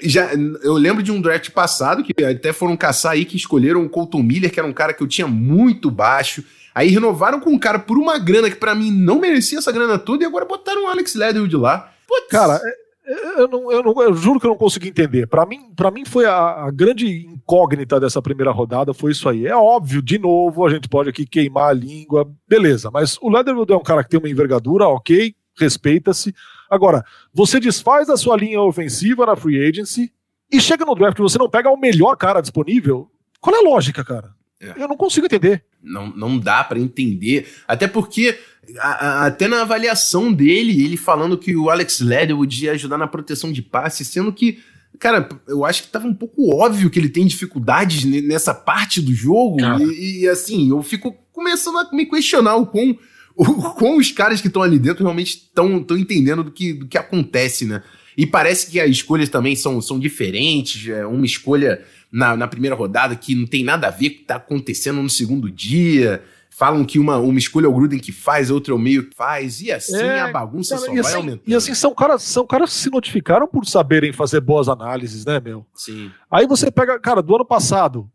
[0.00, 0.30] Já,
[0.62, 4.22] eu lembro de um draft passado que até foram caçar aí que escolheram o Colton
[4.22, 6.44] Miller, que era um cara que eu tinha muito baixo.
[6.74, 9.98] Aí renovaram com um cara por uma grana que para mim não merecia essa grana
[9.98, 11.92] toda e agora botaram o Alex Leatherwood lá.
[12.06, 12.28] Putz.
[12.30, 15.26] Cara, é, é, eu, não, eu, não, eu juro que eu não consegui entender.
[15.26, 19.46] Para mim, para mim foi a, a, grande incógnita dessa primeira rodada foi isso aí.
[19.46, 22.90] É óbvio, de novo, a gente pode aqui queimar a língua, beleza.
[22.90, 26.34] Mas o Leatherwood é um cara que tem uma envergadura, ok, respeita-se.
[26.70, 30.12] Agora, você desfaz a sua linha ofensiva na free agency
[30.50, 33.10] e chega no draft e você não pega o melhor cara disponível.
[33.40, 34.30] Qual é a lógica, cara?
[34.60, 34.74] É.
[34.76, 35.64] Eu não consigo entender.
[35.82, 37.48] Não, não dá para entender.
[37.66, 38.38] Até porque,
[38.80, 43.06] a, a, até na avaliação dele, ele falando que o Alex Leatherwood ia ajudar na
[43.06, 44.58] proteção de passe, sendo que,
[44.98, 49.14] cara, eu acho que tava um pouco óbvio que ele tem dificuldades nessa parte do
[49.14, 49.58] jogo.
[49.80, 52.98] E, e, assim, eu fico começando a me questionar o quão,
[53.38, 56.98] o quão os caras que estão ali dentro realmente estão entendendo do que, do que
[56.98, 57.82] acontece, né?
[58.16, 60.88] E parece que as escolhas também são, são diferentes.
[60.88, 64.16] É uma escolha na, na primeira rodada que não tem nada a ver com o
[64.16, 66.20] que está acontecendo no segundo dia.
[66.50, 69.14] Falam que uma, uma escolha é o Gruden que faz, outra é o meio que
[69.14, 71.42] faz, e assim é, a bagunça cara, só vai assim, aumentando.
[71.46, 75.38] E assim, são caras, são caras que se notificaram por saberem fazer boas análises, né,
[75.38, 75.64] meu?
[75.72, 76.10] Sim.
[76.28, 78.10] Aí você pega, cara, do ano passado,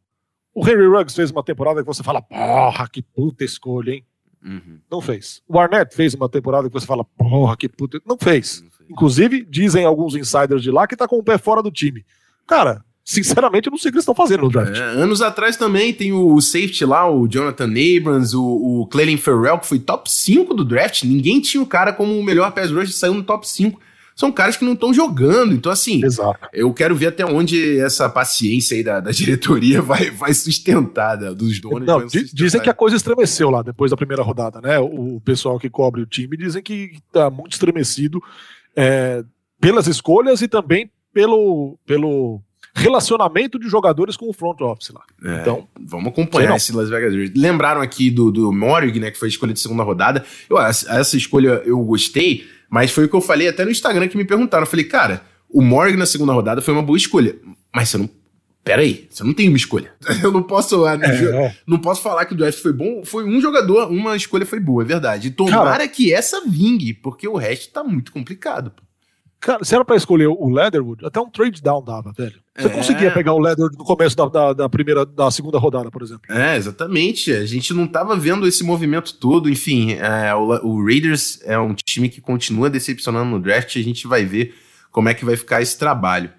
[0.54, 4.06] o Henry Ruggs fez uma temporada que você fala, porra, que puta escolha, hein?
[4.44, 4.80] Uhum.
[4.92, 5.42] Não fez.
[5.48, 8.02] O Arnett fez uma temporada que você fala, porra, que puta.
[8.06, 8.62] Não fez.
[8.62, 8.88] Não.
[8.90, 12.06] Inclusive, dizem alguns insiders de lá que tá com o pé fora do time.
[12.46, 14.76] Cara, sinceramente, eu não sei o que eles estão fazendo no draft.
[14.78, 19.60] É, anos atrás também tem o safety lá, o Jonathan Abrams, o, o Clelin Ferrell,
[19.60, 21.04] que foi top 5 do draft.
[21.04, 23.80] Ninguém tinha o cara como o melhor pass rush saiu no top 5.
[24.16, 25.54] São caras que não estão jogando.
[25.54, 26.48] Então, assim, Exato.
[26.54, 31.60] eu quero ver até onde essa paciência aí da, da diretoria vai, vai sustentar, dos
[31.60, 31.88] donos.
[31.88, 34.80] Não, dizem que a coisa estremeceu lá depois da primeira rodada, né?
[34.80, 38.22] O, o pessoal que cobre o time dizem que está muito estremecido
[38.76, 39.24] é,
[39.60, 42.42] pelas escolhas e também pelo, pelo
[42.76, 45.04] relacionamento de jogadores com o front office lá.
[45.24, 47.40] É, então, vamos acompanhar esse Las Vegas Raiders.
[47.40, 50.26] Lembraram aqui do, do Morig, né, que foi a escolha de segunda rodada.
[50.50, 54.18] Eu, essa escolha eu gostei, mas foi o que eu falei até no Instagram que
[54.18, 54.64] me perguntaram.
[54.64, 57.36] Eu falei, cara, o Morig na segunda rodada foi uma boa escolha,
[57.72, 58.10] mas você não
[58.64, 59.92] Pera aí, você não tem uma escolha.
[60.24, 61.56] Eu não posso, é, é.
[61.68, 63.04] não posso falar que o draft foi bom.
[63.04, 65.28] Foi um jogador, uma escolha foi boa, é verdade.
[65.28, 68.72] E tomara Cara, que essa vingue, porque o resto tá muito complicado.
[69.44, 72.40] Cara, se era pra escolher o Leatherwood, até um trade down dava, velho.
[72.58, 72.70] Você é.
[72.70, 76.34] conseguia pegar o Leatherwood no começo da, da, da, primeira, da segunda rodada, por exemplo.
[76.34, 77.30] É, exatamente.
[77.30, 79.50] A gente não tava vendo esse movimento todo.
[79.50, 83.76] Enfim, é, o, o, Raiders é um time que continua decepcionando no draft.
[83.76, 84.56] A gente vai ver
[84.90, 86.32] como é que vai ficar esse trabalho.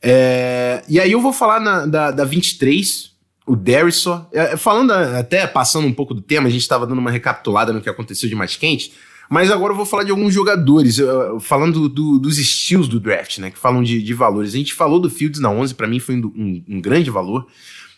[0.00, 3.12] É, e aí eu vou falar na, da, da 23,
[3.46, 4.26] o Derrisson.
[4.32, 7.82] É, falando até, passando um pouco do tema, a gente estava dando uma recapitulada no
[7.82, 8.94] que aconteceu de mais quente.
[9.28, 10.98] Mas agora eu vou falar de alguns jogadores,
[11.40, 13.50] falando do, dos estilos do draft, né?
[13.50, 14.54] Que falam de, de, valores.
[14.54, 17.46] A gente falou do Fields na 11, para mim foi um, um, um, grande valor.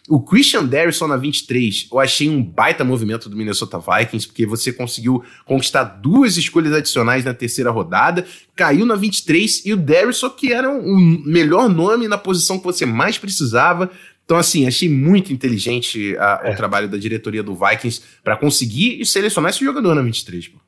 [0.09, 4.73] O Christian Derrisson na 23, eu achei um baita movimento do Minnesota Vikings, porque você
[4.73, 8.25] conseguiu conquistar duas escolhas adicionais na terceira rodada,
[8.57, 12.64] caiu na 23, e o Derrisson, que era o um melhor nome na posição que
[12.64, 13.91] você mais precisava,
[14.25, 16.53] então, assim, achei muito inteligente a, é.
[16.53, 20.49] o trabalho da diretoria do Vikings para conseguir selecionar esse jogador na 23.
[20.49, 20.67] Pô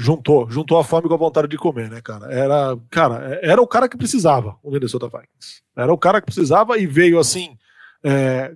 [0.00, 2.32] juntou, juntou a fome com a vontade de comer, né, cara?
[2.32, 5.62] Era, cara, era o cara que precisava, o Minnesota Vikings.
[5.76, 7.50] Era o cara que precisava e veio assim,
[8.02, 8.52] é,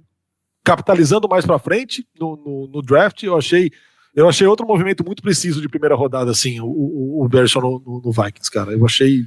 [0.64, 3.22] capitalizando mais para frente no, no, no, draft.
[3.22, 3.70] Eu achei,
[4.14, 7.82] eu achei outro movimento muito preciso de primeira rodada, assim, o, o, o Berson no,
[7.84, 8.72] no, no Vikings, cara.
[8.72, 9.26] Eu achei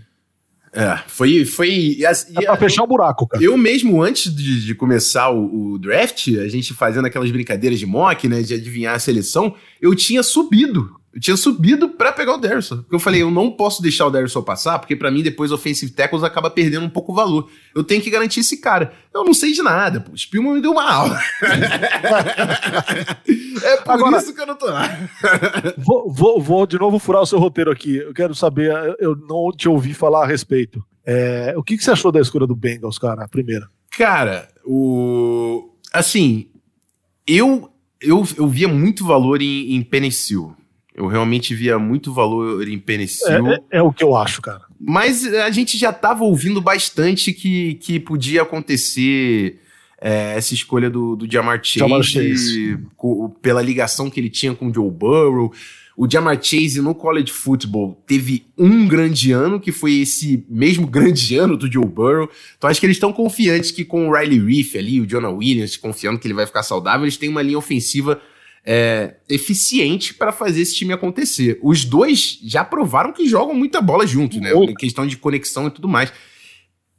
[0.73, 1.45] é, foi.
[1.45, 2.03] foi e,
[2.45, 3.43] pra fechar o buraco, cara.
[3.43, 7.85] Eu mesmo, antes de, de começar o, o, draft, a gente fazendo aquelas brincadeiras de
[7.85, 8.41] mock, né?
[8.41, 12.77] De adivinhar a seleção, eu tinha subido eu tinha subido para pegar o Derrisson.
[12.77, 15.55] Porque eu falei, eu não posso deixar o Derrisson passar, porque para mim depois o
[15.55, 17.49] offensive tackles acaba perdendo um pouco o valor.
[17.73, 18.93] Eu tenho que garantir esse cara.
[19.11, 20.11] Eu não sei de nada, pô.
[20.11, 21.19] O Spielman me deu uma aula.
[23.63, 25.09] é por Agora, isso que eu não tô lá.
[25.75, 27.97] vou, vou, vou, de novo furar o seu roteiro aqui.
[27.97, 30.85] Eu quero saber, eu não te ouvi falar a respeito.
[31.03, 33.67] É, o que, que você achou da escolha do Bengals, cara, a primeira?
[33.89, 35.73] Cara, o...
[35.91, 36.51] Assim,
[37.25, 40.55] eu, eu, eu via muito valor em, em Penicil.
[40.97, 42.83] Eu realmente via muito valor em.
[42.89, 44.63] É, é, é, o que eu acho, cara.
[44.79, 49.59] Mas a gente já estava ouvindo bastante que, que podia acontecer
[50.01, 52.79] é, essa escolha do, do Jamar Chase, Jamar Chase.
[52.95, 55.53] Com, pela ligação que ele tinha com o Joe Burrow.
[55.95, 61.37] O Jamar Chase no college football teve um grande ano, que foi esse mesmo grande
[61.37, 62.27] ano do Joe Burrow.
[62.57, 65.77] Então acho que eles estão confiantes que com o Riley Reef ali, o Jonah Williams,
[65.77, 68.19] confiando que ele vai ficar saudável, eles têm uma linha ofensiva
[68.69, 71.57] é, eficiente para fazer esse time acontecer.
[71.63, 74.51] Os dois já provaram que jogam muita bola junto, né?
[74.53, 76.11] Em questão de conexão e tudo mais.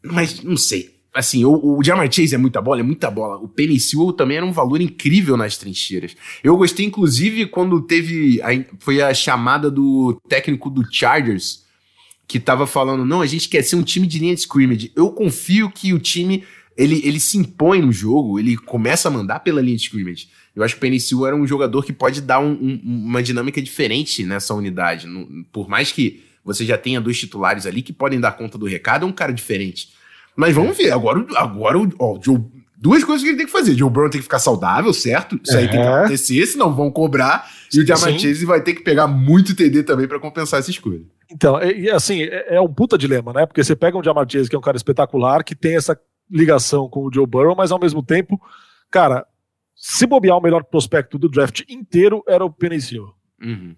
[0.03, 0.97] Mas não sei.
[1.15, 3.37] Assim, o, o Jamar Chase é muita bola, é muita bola.
[3.37, 6.17] O Penny Sewell também era um valor incrível nas trincheiras.
[6.43, 8.41] Eu gostei, inclusive, quando teve.
[8.41, 11.65] A, foi a chamada do técnico do Chargers,
[12.27, 14.91] que tava falando: não, a gente quer ser um time de linha de scrimmage.
[14.97, 16.45] Eu confio que o time
[16.79, 20.29] ele, ele se impõe no jogo, ele começa a mandar pela linha de scrimmage.
[20.55, 23.61] Eu acho que o Sewell era um jogador que pode dar um, um, uma dinâmica
[23.61, 25.09] diferente nessa unidade.
[25.53, 29.05] por mais que você já tenha dois titulares ali que podem dar conta do recado,
[29.05, 29.91] é um cara diferente.
[30.37, 30.93] Mas vamos ver.
[30.93, 32.41] Agora, agora ó, Joe,
[32.77, 33.75] duas coisas que ele tem que fazer.
[33.75, 35.39] Joe Brown tem que ficar saudável, certo?
[35.43, 35.61] Isso é.
[35.61, 35.89] aí tem que é.
[35.89, 37.51] acontecer, senão vão cobrar.
[37.75, 41.03] E o Jamar Chase vai ter que pegar muito TD também para compensar essa escolha.
[41.31, 43.47] Então, e, assim, é, é, um puta dilema, né?
[43.47, 45.99] Porque você pega um Jamar Chase, que é um cara espetacular, que tem essa
[46.31, 48.41] ligação com o Joe Burrow, mas ao mesmo tempo,
[48.91, 49.27] cara,
[49.75, 52.79] se bobear o melhor prospecto do draft inteiro era o Penny
[53.41, 53.77] Uhum.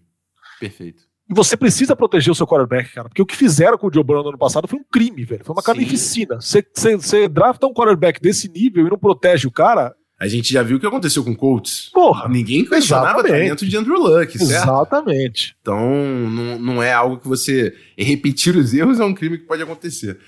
[0.59, 1.03] Perfeito.
[1.31, 4.03] E você precisa proteger o seu quarterback, cara, porque o que fizeram com o Joe
[4.03, 5.45] Burrow no ano passado foi um crime, velho.
[5.45, 6.41] Foi uma carnificina.
[6.41, 9.95] Você, você, você drafta um quarterback desse nível e não protege o cara.
[10.19, 11.89] A gente já viu o que aconteceu com o Colts.
[11.95, 12.29] Porra.
[12.29, 14.65] Ninguém questionava o talento de Andrew Luck, certo?
[14.65, 15.57] Exatamente.
[15.63, 15.89] Então,
[16.29, 17.75] não, não é algo que você.
[17.97, 20.19] Repetir os erros é um crime que pode acontecer.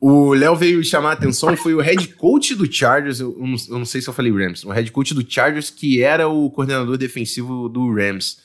[0.00, 3.78] O Léo veio chamar a atenção, foi o head coach do Chargers, eu não, eu
[3.78, 6.96] não, sei se eu falei Rams, o head coach do Chargers, que era o coordenador
[6.96, 8.38] defensivo do Rams.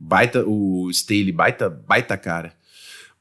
[0.00, 2.54] Baita, o Staley, baita, baita cara.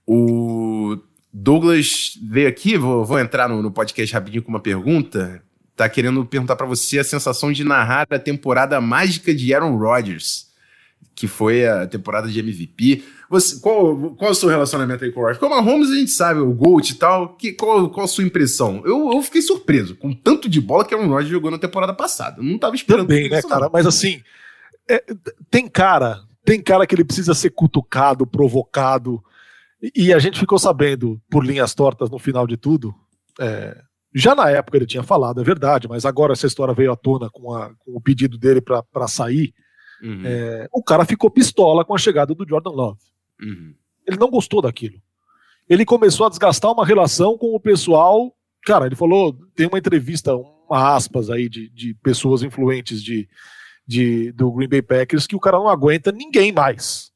[0.07, 0.97] O
[1.31, 5.43] Douglas veio aqui, vou, vou entrar no, no podcast rapidinho com uma pergunta.
[5.75, 10.52] Tá querendo perguntar para você a sensação de narrar a temporada mágica de Aaron Rodgers,
[11.15, 13.03] que foi a temporada de MVP.
[13.29, 15.39] Você, qual, qual é o seu relacionamento aí com o Rodgers?
[15.39, 18.23] Como a Holmes a gente sabe, o GOAT e tal, que, qual, qual a sua
[18.23, 18.81] impressão?
[18.85, 22.39] Eu, eu fiquei surpreso com tanto de bola que Aaron Rodgers jogou na temporada passada.
[22.39, 23.69] Eu não tava esperando Também, né, cara?
[23.71, 24.21] Mas assim,
[24.89, 25.03] é,
[25.49, 29.23] tem cara, tem cara que ele precisa ser cutucado, provocado,
[29.81, 32.93] e, e a gente ficou sabendo, por linhas tortas no final de tudo,
[33.39, 33.77] é,
[34.15, 37.29] já na época ele tinha falado, é verdade, mas agora essa história veio à tona
[37.31, 39.53] com, a, com o pedido dele para sair.
[40.03, 40.21] Uhum.
[40.25, 42.99] É, o cara ficou pistola com a chegada do Jordan Love.
[43.41, 43.73] Uhum.
[44.05, 45.01] Ele não gostou daquilo.
[45.69, 48.35] Ele começou a desgastar uma relação com o pessoal.
[48.65, 53.29] Cara, ele falou, tem uma entrevista, uma aspas aí de, de pessoas influentes de,
[53.87, 57.13] de, do Green Bay Packers que o cara não aguenta ninguém mais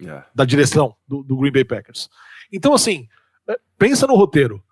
[0.00, 0.26] yeah.
[0.34, 2.08] da direção do, do, Green Bay Packers.
[2.50, 3.06] Então, assim,
[3.46, 4.62] é, pensa no roteiro.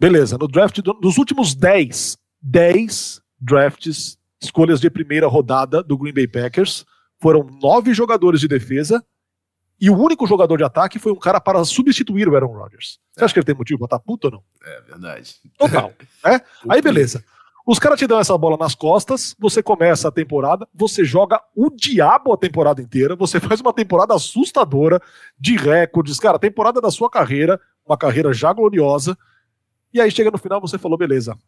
[0.00, 6.12] Beleza, no draft do, dos últimos 10, 10 drafts, escolhas de primeira rodada do Green
[6.12, 6.84] Bay Packers,
[7.20, 9.04] foram nove jogadores de defesa
[9.80, 13.00] e o único jogador de ataque foi um cara para substituir o Aaron Rodgers.
[13.12, 14.42] Você acha que ele tem motivo para estar puto ou não?
[14.64, 15.36] É verdade.
[15.58, 15.92] Total.
[16.24, 16.40] né?
[16.68, 17.24] Aí beleza.
[17.64, 21.70] Os caras te dão essa bola nas costas, você começa a temporada, você joga o
[21.70, 25.00] diabo a temporada inteira, você faz uma temporada assustadora
[25.38, 29.16] de recordes, cara, temporada da sua carreira, uma carreira já gloriosa,
[29.94, 31.38] e aí chega no final você falou, beleza,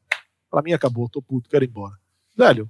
[0.49, 1.95] pra mim acabou, tô puto, quero ir embora.
[2.37, 2.69] Velho,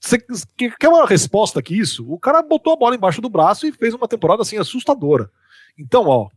[0.00, 0.18] você
[0.56, 2.10] quer uma resposta que isso?
[2.10, 5.30] O cara botou a bola embaixo do braço e fez uma temporada assim assustadora.
[5.78, 6.28] Então, ó,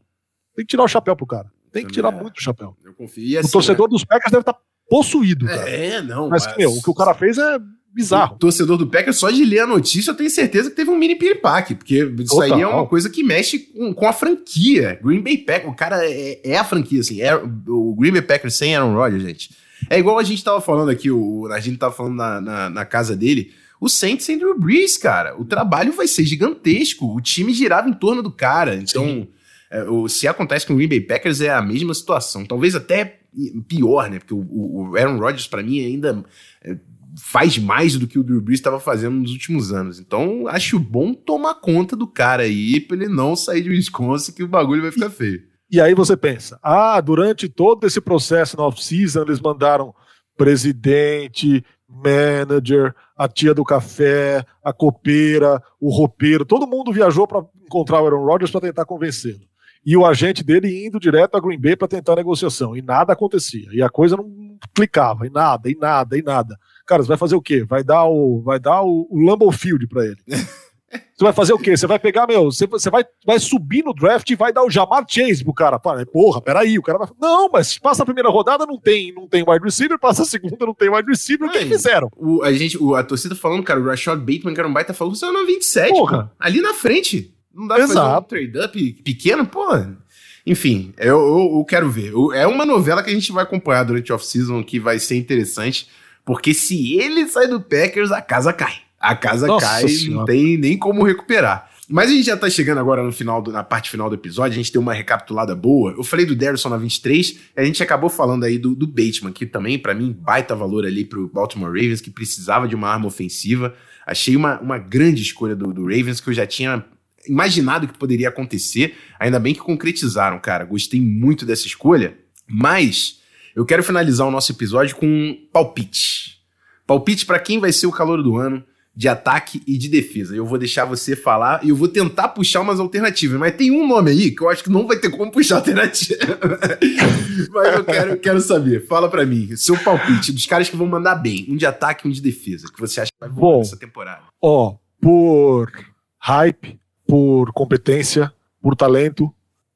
[0.55, 1.51] tem que tirar o chapéu pro cara.
[1.71, 2.21] Tem que tirar é.
[2.21, 2.75] muito o chapéu.
[2.83, 3.39] Eu confio.
[3.39, 3.91] Assim, o torcedor né?
[3.91, 4.59] dos Packers deve estar tá
[4.89, 5.69] possuído, cara.
[5.69, 6.27] É, não.
[6.27, 6.57] Mas, mas...
[6.57, 7.57] Meu, o que o cara fez é
[7.93, 8.35] bizarro.
[8.35, 10.97] O torcedor do Packers, só de ler a notícia, eu tenho certeza que teve um
[10.97, 12.57] mini piripaque, porque isso Total.
[12.57, 14.99] aí é uma coisa que mexe com, com, a franquia.
[15.03, 17.21] Green Bay Packers, o cara é, é a franquia, assim.
[17.21, 20.89] É, o Green Bay Packers sem Aaron Rodgers, gente é igual a gente tava falando
[20.89, 23.51] aqui, o, gente tava falando na, na, na casa dele.
[23.79, 25.35] O Saints sem Drew Brees, cara.
[25.39, 27.15] O trabalho vai ser gigantesco.
[27.15, 28.75] O time girava em torno do cara.
[28.75, 29.27] Então,
[29.71, 32.45] é, o, se acontece com o Green Bay Packers, é a mesma situação.
[32.45, 33.21] Talvez até
[33.67, 34.19] pior, né?
[34.19, 36.23] Porque o, o Aaron Rodgers, para mim, ainda
[36.63, 36.77] é,
[37.17, 39.99] faz mais do que o Drew Brees estava fazendo nos últimos anos.
[39.99, 44.43] Então, acho bom tomar conta do cara aí, pra ele não sair de Wisconsin, que
[44.43, 45.43] o bagulho vai ficar feio.
[45.71, 49.95] E aí você pensa, ah, durante todo esse processo na off-season, eles mandaram
[50.35, 58.01] presidente, manager, a tia do café, a copeira, o roupeiro, todo mundo viajou para encontrar
[58.01, 59.49] o Aaron Rodgers para tentar convencê-lo.
[59.85, 62.77] E o agente dele indo direto a Green Bay para tentar a negociação.
[62.77, 63.67] E nada acontecia.
[63.71, 66.55] E a coisa não clicava, e nada, e nada, e nada.
[66.85, 67.63] Cara, você vai fazer o quê?
[67.63, 70.17] Vai dar o, vai dar o, o Lambeau Field para ele.
[70.91, 71.77] Você vai fazer o quê?
[71.77, 74.69] Você vai pegar, meu, você, você vai, vai subir no draft e vai dar o
[74.69, 75.79] Jamar Chase pro cara.
[75.79, 77.07] Fala, porra, peraí, o cara vai.
[77.19, 80.65] Não, mas passa a primeira rodada, não tem, não tem wide receiver, passa a segunda,
[80.65, 81.47] não tem wide receiver.
[81.47, 82.09] O que fizeram?
[82.17, 84.93] O, a, gente, o, a torcida falando, cara, o Rashad Bateman, que era um baita,
[84.93, 85.89] falou que você na 27.
[85.89, 86.31] Porra.
[86.39, 87.33] Ali na frente.
[87.53, 87.99] Não dá pra Exato.
[87.99, 89.97] fazer um trade-up pequeno, porra.
[90.45, 92.11] Enfim, eu, eu, eu quero ver.
[92.11, 95.87] Eu, é uma novela que a gente vai acompanhar durante off-season que vai ser interessante,
[96.25, 98.73] porque se ele sai do Packers, a casa cai.
[99.01, 101.71] A casa Nossa cai, não tem nem como recuperar.
[101.89, 104.53] Mas a gente já tá chegando agora no final do, na parte final do episódio,
[104.53, 105.91] a gente deu uma recapitulada boa.
[105.91, 109.45] Eu falei do Derrisson na 23, a gente acabou falando aí do, do Bateman, que
[109.45, 113.75] também, para mim, baita valor ali pro Baltimore Ravens, que precisava de uma arma ofensiva.
[114.05, 116.85] Achei uma, uma grande escolha do, do Ravens, que eu já tinha
[117.27, 118.95] imaginado que poderia acontecer.
[119.19, 120.63] Ainda bem que concretizaram, cara.
[120.63, 122.17] Gostei muito dessa escolha.
[122.47, 123.19] Mas
[123.53, 126.39] eu quero finalizar o nosso episódio com um palpite.
[126.87, 130.35] Palpite para quem vai ser o calor do ano de ataque e de defesa.
[130.35, 133.39] Eu vou deixar você falar e eu vou tentar puxar umas alternativas.
[133.39, 136.19] Mas tem um nome aí que eu acho que não vai ter como puxar alternativa.
[137.51, 138.85] mas eu quero, quero saber.
[138.87, 142.09] Fala para mim, seu palpite dos caras que vão mandar bem, um de ataque e
[142.09, 144.23] um de defesa, que você acha que vai voar nessa temporada.
[144.41, 145.71] Ó, por
[146.19, 149.33] hype, por competência, por talento,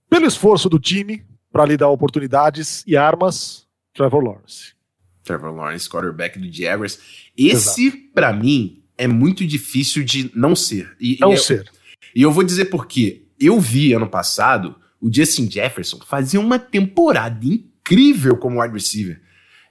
[0.10, 4.74] pelo esforço do time para lhe dar oportunidades e armas, Trevor Lawrence.
[5.24, 7.00] Trevor Lawrence, quarterback do Jaguars.
[7.36, 10.96] Esse, para mim, é muito difícil de não ser.
[11.00, 11.70] E, não e ser.
[12.16, 13.24] e eu vou dizer por quê.
[13.40, 19.22] Eu vi ano passado o Justin Jefferson fazer uma temporada incrível como wide receiver.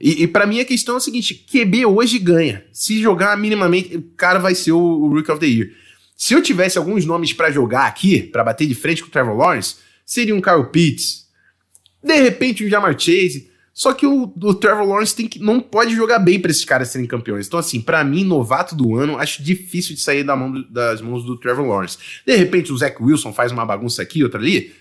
[0.00, 2.64] E, e para mim a questão é a seguinte: QB hoje ganha.
[2.72, 5.70] Se jogar minimamente, o cara vai ser o, o Rookie of the Year.
[6.16, 9.37] Se eu tivesse alguns nomes para jogar aqui, para bater de frente com o Trevor
[9.37, 11.26] Lawrence, seria um Kyle Pitts,
[12.02, 13.50] de repente um Jamar Chase.
[13.74, 16.88] Só que o, o Trevor Lawrence tem que, não pode jogar bem para esses caras
[16.90, 17.48] serem campeões.
[17.48, 21.24] Então, assim, para mim, novato do ano, acho difícil de sair da mão das mãos
[21.24, 21.98] do Trevor Lawrence.
[22.24, 24.72] De repente, o Zach Wilson faz uma bagunça aqui, outra ali.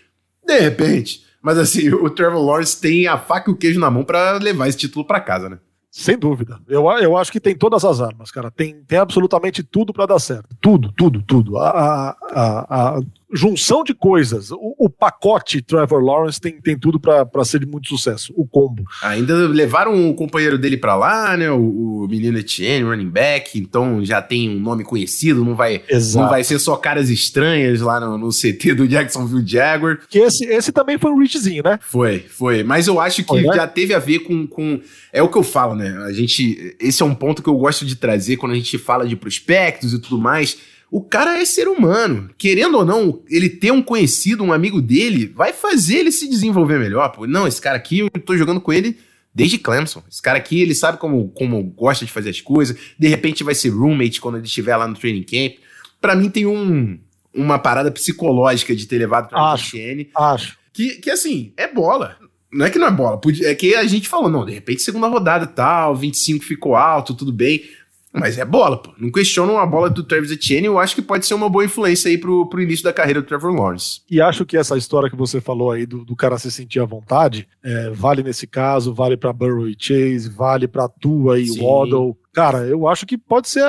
[0.46, 1.24] De repente.
[1.42, 4.68] Mas, assim, o Trevor Lawrence tem a faca e o queijo na mão para levar
[4.68, 5.58] esse título para casa, né?
[5.90, 6.60] Sem dúvida.
[6.68, 8.50] Eu, eu acho que tem todas as armas, cara.
[8.50, 10.56] Tem, tem absolutamente tudo para dar certo.
[10.60, 11.58] Tudo, tudo, tudo.
[11.58, 13.02] A, a, a
[13.34, 14.52] junção de coisas.
[14.52, 18.32] O, o, pacote Trevor Lawrence tem, tem tudo para ser de muito sucesso.
[18.36, 18.84] O combo.
[19.02, 21.52] Ainda levaram o companheiro dele para lá, né?
[21.52, 23.58] O, o, menino Etienne, running back.
[23.58, 25.44] Então já tem um nome conhecido.
[25.44, 25.82] Não vai,
[26.14, 30.00] não vai ser só caras estranhas lá no, no CT do Jacksonville Jaguar.
[30.08, 31.80] Que esse, esse também foi um reachzinho, né?
[31.82, 32.64] Foi, foi.
[32.64, 33.56] Mas eu acho que foi, né?
[33.56, 34.80] já teve a ver com, com.
[35.12, 35.98] É o que eu falo, né?
[36.06, 36.76] A gente.
[36.80, 39.94] Esse é um ponto que eu gosto de trazer quando a gente fala de prospectos
[39.94, 42.30] e tudo mais o cara é ser humano.
[42.38, 46.78] Querendo ou não, ele ter um conhecido, um amigo dele, vai fazer ele se desenvolver
[46.78, 47.10] melhor.
[47.10, 47.26] Pô.
[47.26, 49.00] Não, esse cara aqui, eu tô jogando com ele
[49.34, 50.04] desde Clemson.
[50.08, 52.78] Esse cara aqui, ele sabe como, como gosta de fazer as coisas.
[53.00, 55.54] De repente vai ser roommate quando ele estiver lá no training camp.
[56.00, 57.00] Para mim tem um,
[57.34, 60.06] uma parada psicológica de ter levado pra acho, TN.
[60.16, 60.60] Acho.
[60.72, 62.18] Que, que assim, é bola.
[62.52, 65.08] Não é que não é bola, é que a gente falou, não, de repente segunda
[65.08, 67.64] rodada tal, 25 ficou alto, tudo bem.
[68.14, 68.92] Mas é bola, pô.
[68.98, 70.68] Não questionam a bola do Travis Etienne.
[70.68, 73.28] Eu acho que pode ser uma boa influência aí pro, pro início da carreira do
[73.28, 74.02] Trevor Lawrence.
[74.10, 76.86] E acho que essa história que você falou aí do, do cara se sentir à
[76.86, 81.64] vontade, é, vale nesse caso, vale para Burrow e Chase, vale para Tua e Sim.
[81.64, 82.16] Waddle.
[82.32, 83.64] Cara, eu acho que pode ser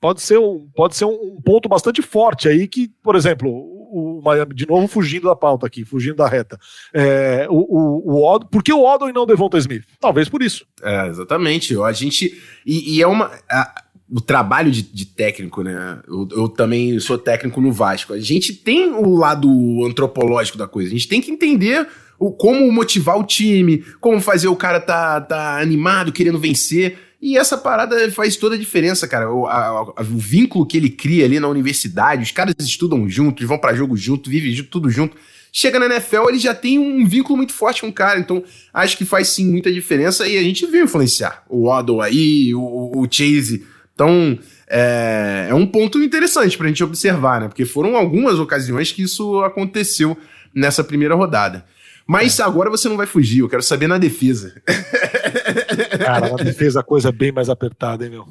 [0.00, 4.54] pode ser um, pode ser um ponto bastante forte aí que, por exemplo, o Miami,
[4.54, 6.58] de novo fugindo da pauta aqui, fugindo da reta.
[6.94, 9.84] É, o, o, o Odd, por que o Oddon e não o Devonta Smith?
[10.00, 10.64] Talvez por isso.
[10.82, 11.76] É, exatamente.
[11.82, 12.40] A gente.
[12.64, 13.30] E, e é uma.
[13.50, 16.00] A, o trabalho de, de técnico, né?
[16.08, 18.12] Eu, eu, também sou técnico no Vasco.
[18.12, 19.48] A gente tem o lado
[19.86, 20.88] antropológico da coisa.
[20.88, 21.86] A gente tem que entender
[22.18, 26.98] o, como motivar o time, como fazer o cara tá, tá animado, querendo vencer.
[27.22, 29.30] E essa parada faz toda a diferença, cara.
[29.30, 33.46] O, a, a, o vínculo que ele cria ali na universidade, os caras estudam juntos,
[33.46, 35.16] vão para jogo junto, vivem tudo junto.
[35.52, 38.96] Chega na NFL, ele já tem um vínculo muito forte com o cara, então acho
[38.96, 41.42] que faz sim muita diferença e a gente viu influenciar.
[41.48, 43.66] O Waddle aí, o, o Chase.
[43.92, 47.48] Então, é, é um ponto interessante pra gente observar, né?
[47.48, 50.16] Porque foram algumas ocasiões que isso aconteceu
[50.54, 51.66] nessa primeira rodada.
[52.06, 52.42] Mas é.
[52.42, 54.54] agora você não vai fugir, eu quero saber na defesa.
[56.04, 58.26] Cara, na defesa a coisa é bem mais apertada, hein, meu?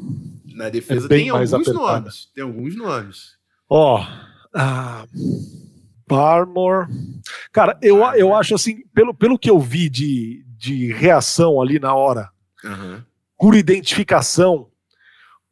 [0.55, 1.99] Na defesa é tem alguns apertada.
[1.99, 2.29] nomes.
[2.33, 3.37] Tem alguns nomes.
[3.69, 4.05] Ó, oh,
[6.07, 6.87] Barmore.
[7.51, 11.93] Cara, eu, eu acho assim, pelo, pelo que eu vi de, de reação ali na
[11.93, 12.29] hora,
[12.63, 13.01] uhum.
[13.37, 14.67] por identificação,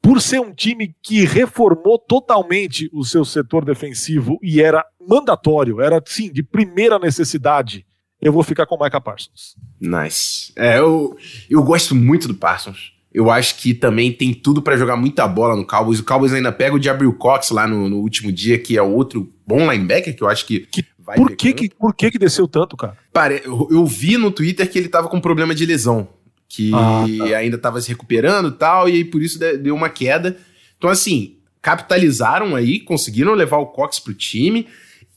[0.01, 6.01] por ser um time que reformou totalmente o seu setor defensivo e era mandatório, era
[6.05, 7.85] sim, de primeira necessidade
[8.21, 9.55] eu vou ficar com o Micah Parsons.
[9.79, 10.51] Nice.
[10.55, 11.15] É, eu,
[11.49, 12.93] eu gosto muito do Parsons.
[13.13, 15.99] Eu acho que também tem tudo para jogar muita bola no Cowboys.
[15.99, 19.31] O Cowboys ainda pega o Jabril Cox lá no, no, último dia, que é outro
[19.45, 22.47] bom linebacker, que eu acho que, que vai por que, que Por que que desceu
[22.47, 22.97] tanto, cara?
[23.13, 26.07] Pare, eu, eu, vi no Twitter que ele tava com problema de lesão.
[26.49, 27.37] Que ah, tá.
[27.37, 30.37] ainda tava se recuperando e tal, e aí por isso deu uma queda.
[30.77, 34.67] Então, assim, capitalizaram aí, conseguiram levar o Cox pro time.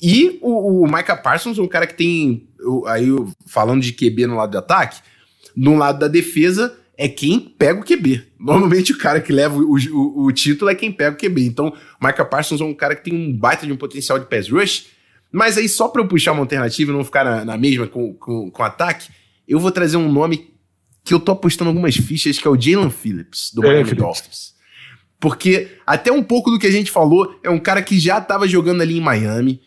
[0.01, 2.48] E o, o Micah Parsons é um cara que tem.
[2.87, 3.07] Aí
[3.47, 5.01] falando de QB no lado do ataque,
[5.57, 8.27] no lado da defesa, é quem pega o QB.
[8.39, 11.47] Normalmente o cara que leva o, o, o título é quem pega o QB.
[11.47, 14.27] Então, o Micah Parsons é um cara que tem um baita de um potencial de
[14.27, 14.89] pass rush.
[15.33, 18.13] Mas aí, só para eu puxar uma alternativa e não ficar na, na mesma com,
[18.15, 19.09] com, com ataque,
[19.49, 20.51] eu vou trazer um nome
[21.03, 24.55] que eu tô apostando algumas fichas, que é o Jalen Phillips, do é, Miami Dolphins.
[25.19, 28.47] Porque até um pouco do que a gente falou, é um cara que já estava
[28.47, 29.61] jogando ali em Miami.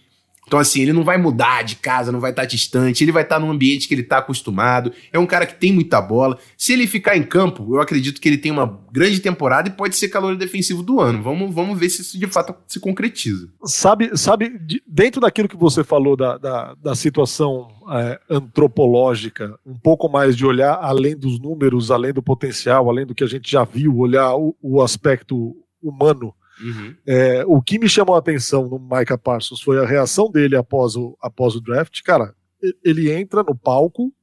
[0.46, 3.40] Então, assim, ele não vai mudar de casa, não vai estar distante, ele vai estar
[3.40, 4.92] num ambiente que ele está acostumado.
[5.12, 6.38] É um cara que tem muita bola.
[6.58, 9.96] Se ele ficar em campo, eu acredito que ele tem uma grande temporada e pode
[9.96, 11.24] ser calor defensivo do ano.
[11.24, 13.48] Vamos, vamos ver se isso de fato se concretiza.
[13.66, 20.10] Sabe, sabe dentro daquilo que você falou da, da, da situação é, antropológica, um pouco
[20.10, 23.64] mais de olhar além dos números, além do potencial, além do que a gente já
[23.64, 26.96] viu, olhar o, o aspecto humano Uhum.
[27.06, 30.96] É, o que me chamou a atenção no Micah Parsons foi a reação dele após
[30.96, 32.02] o, após o draft.
[32.04, 32.36] Cara,
[32.84, 34.14] ele entra no palco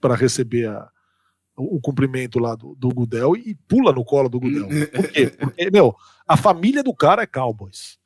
[0.00, 0.88] para receber a,
[1.56, 4.68] o cumprimento lá do, do Gudel e pula no colo do Gudel.
[4.88, 5.26] Por quê?
[5.26, 5.94] Porque, meu,
[6.26, 7.98] a família do cara é Cowboys.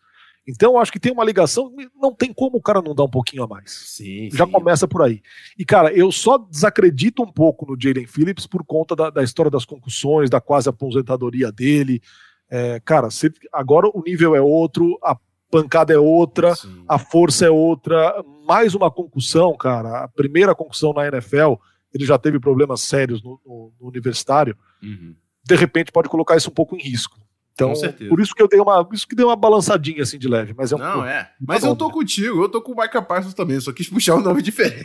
[0.47, 1.75] Então, acho que tem uma ligação.
[1.97, 3.71] Não tem como o cara não dar um pouquinho a mais.
[3.71, 4.53] Sim, Já sim.
[4.53, 5.23] começa por aí.
[5.59, 9.51] E, cara, eu só desacredito um pouco no Jaden Phillips por conta da, da história
[9.51, 12.03] das concussões, da quase aposentadoria dele.
[12.51, 13.09] É, cara,
[13.53, 15.17] agora o nível é outro, a
[15.51, 16.85] pancada é outra, Sim.
[16.89, 20.05] a força é outra, mais uma concussão, cara.
[20.05, 21.55] A primeira concussão na NFL,
[21.93, 24.57] ele já teve problemas sérios no, no, no universitário.
[24.83, 25.15] Uhum.
[25.45, 27.19] De repente pode colocar isso um pouco em risco.
[27.55, 27.73] Então,
[28.09, 30.73] por isso que eu dei uma, isso que deu uma balançadinha assim de leve, mas
[30.73, 31.31] é um Não, pouco, é.
[31.41, 34.21] Mas eu tô contigo, eu tô com o Micah Parsons também, só quis puxar um
[34.21, 34.83] nome diferente.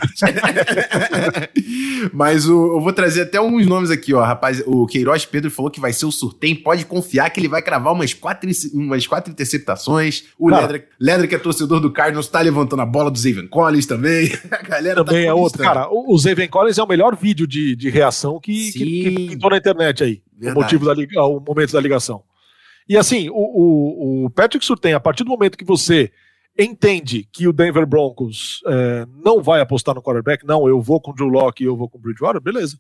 [2.14, 5.72] mas o, eu vou trazer até alguns nomes aqui, ó, rapaz, o Queiroz Pedro falou
[5.72, 9.32] que vai ser o Surtem, pode confiar que ele vai cravar umas quatro, umas quatro
[9.32, 10.26] interceptações.
[10.38, 10.48] O
[11.00, 14.32] Ledra, que é torcedor do Cardinals, tá levantando a bola do Zaven Collins também.
[14.52, 15.64] A galera também tá é outro.
[15.64, 19.50] Cara, o, o Collins é o melhor vídeo de, de reação que, que, que pintou
[19.50, 20.22] na internet aí.
[20.38, 20.58] Verdade.
[20.58, 22.24] O motivo da o momento da ligação.
[22.90, 26.12] E assim, o, o, o Patrick Surtain, a partir do momento que você
[26.58, 31.12] entende que o Denver Broncos é, não vai apostar no quarterback, não, eu vou com
[31.12, 32.80] o Drew Locke e eu vou com o Bridgewater, beleza.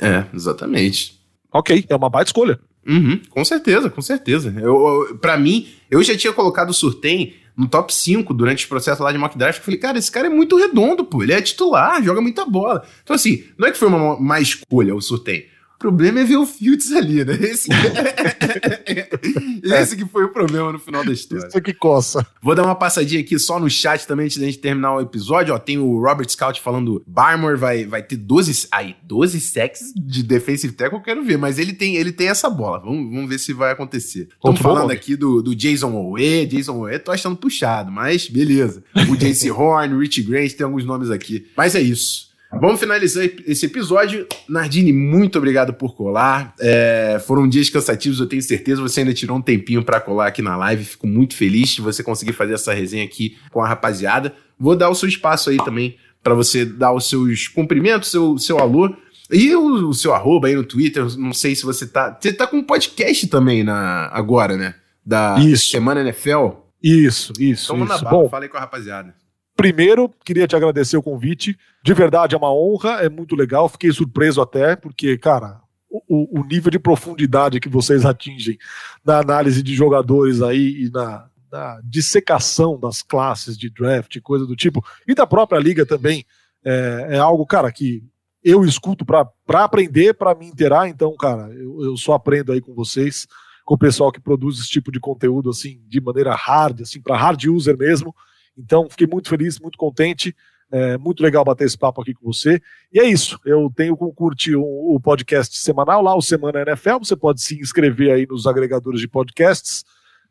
[0.00, 1.20] É, exatamente.
[1.52, 2.58] Ok, é uma baita escolha.
[2.86, 4.52] Uhum, com certeza, com certeza.
[4.56, 8.68] Eu, eu, pra mim, eu já tinha colocado o Surtain no top 5 durante o
[8.68, 9.58] processo lá de mock draft.
[9.58, 11.22] Eu falei, cara, esse cara é muito redondo, pô.
[11.22, 12.84] Ele é titular, joga muita bola.
[13.02, 15.44] Então, assim, não é que foi uma má escolha o Surtain
[15.78, 17.34] problema é ver o Fields ali, né?
[17.34, 17.68] Esse,
[19.62, 21.48] Esse que foi o problema no final da história.
[21.48, 22.26] Isso que coça.
[22.42, 25.54] Vou dar uma passadinha aqui só no chat também antes da gente terminar o episódio.
[25.54, 30.22] Ó, tem o Robert Scout falando Barmore vai, vai ter 12, aí, 12 sacks de
[30.22, 32.80] defensive tackle, eu quero ver, mas ele tem, ele tem essa bola.
[32.80, 34.28] Vamos, vamos ver se vai acontecer.
[34.34, 38.82] Estamos falando aqui do, do Jason Owe, Jason Owe, tô achando puxado, mas beleza.
[39.08, 41.46] O JC Horn, o Rich Grant, tem alguns nomes aqui.
[41.56, 42.33] Mas é isso.
[42.60, 44.26] Vamos finalizar esse episódio.
[44.48, 46.54] Nardini, muito obrigado por colar.
[46.60, 48.80] É, foram dias cansativos, eu tenho certeza.
[48.80, 50.84] Você ainda tirou um tempinho para colar aqui na live.
[50.84, 54.34] Fico muito feliz de você conseguir fazer essa resenha aqui com a rapaziada.
[54.58, 58.58] Vou dar o seu espaço aí também para você dar os seus cumprimentos, seu, seu
[58.58, 58.94] alô.
[59.30, 62.16] E o, o, seu arroba aí no Twitter, não sei se você tá.
[62.18, 64.74] Você tá com um podcast também na, agora, né?
[65.04, 65.70] Da isso.
[65.70, 66.50] Semana NFL.
[66.82, 67.72] Isso, isso.
[67.72, 69.14] Então manda bala, fala aí com a rapaziada.
[69.56, 71.56] Primeiro, queria te agradecer o convite.
[71.82, 73.68] De verdade, é uma honra, é muito legal.
[73.68, 78.58] Fiquei surpreso até, porque, cara, o, o nível de profundidade que vocês atingem
[79.04, 84.56] na análise de jogadores aí e na, na dissecação das classes de draft, coisa do
[84.56, 86.24] tipo, e da própria liga também,
[86.64, 88.02] é, é algo, cara, que
[88.42, 89.30] eu escuto para
[89.64, 90.88] aprender, para me inteirar.
[90.88, 93.26] Então, cara, eu, eu só aprendo aí com vocês,
[93.64, 97.16] com o pessoal que produz esse tipo de conteúdo, assim, de maneira hard, assim, para
[97.16, 98.14] hard user mesmo.
[98.56, 100.34] Então, fiquei muito feliz, muito contente.
[100.70, 102.60] É muito legal bater esse papo aqui com você.
[102.92, 103.38] E é isso.
[103.44, 106.98] Eu tenho como curtir o, o podcast semanal lá, o Semana NFL.
[106.98, 109.84] Você pode se inscrever aí nos agregadores de podcasts.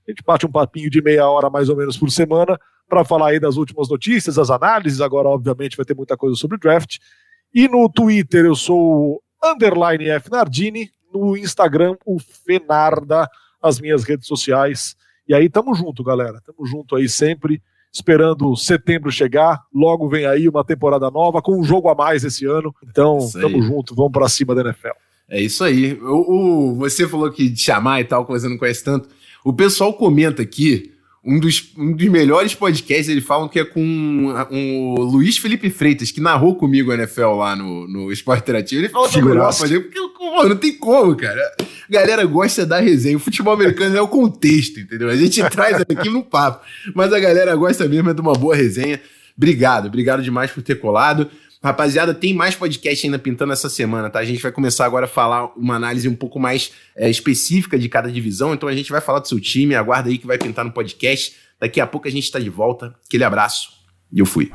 [0.06, 2.60] A gente bate um papinho de meia hora mais ou menos por semana
[2.90, 5.02] para falar aí das últimas notícias, as análises.
[5.02, 6.98] Agora, obviamente, vai ter muita coisa sobre draft.
[7.54, 13.30] E no Twitter eu sou underline F Nardini, no Instagram o Fenarda,
[13.62, 14.96] as minhas redes sociais.
[15.28, 16.42] E aí tamo junto, galera.
[16.46, 17.62] Tamo junto aí sempre
[17.94, 19.64] esperando setembro chegar.
[19.74, 22.74] Logo vem aí uma temporada nova com um jogo a mais esse ano.
[22.84, 24.90] Então, tamo junto, vamos para cima da NFL.
[25.30, 25.94] É isso aí.
[26.02, 29.08] O, o, você falou que de chamar e tal, você não conhece tanto.
[29.46, 30.92] O pessoal comenta aqui
[31.26, 35.70] um dos, um dos melhores podcasts, eles falam que é com um, o Luiz Felipe
[35.70, 38.82] Freitas, que narrou comigo a NFL lá no, no Esporte Interativo.
[38.82, 41.40] Ele falou é melhor fazer, porque pô, não tem como, cara.
[41.62, 43.16] A galera gosta da resenha.
[43.16, 45.10] O futebol americano é o contexto, entendeu?
[45.10, 46.66] A gente traz aqui no papo.
[46.94, 49.00] Mas a galera gosta mesmo é de uma boa resenha.
[49.38, 51.30] Obrigado, obrigado demais por ter colado.
[51.64, 54.20] Rapaziada, tem mais podcast ainda pintando essa semana, tá?
[54.20, 57.88] A gente vai começar agora a falar uma análise um pouco mais é, específica de
[57.88, 58.54] cada divisão.
[58.54, 61.38] Então a gente vai falar do seu time, aguarda aí que vai pintar no podcast.
[61.58, 62.94] Daqui a pouco a gente está de volta.
[63.08, 63.70] Aquele abraço
[64.12, 64.52] e eu fui.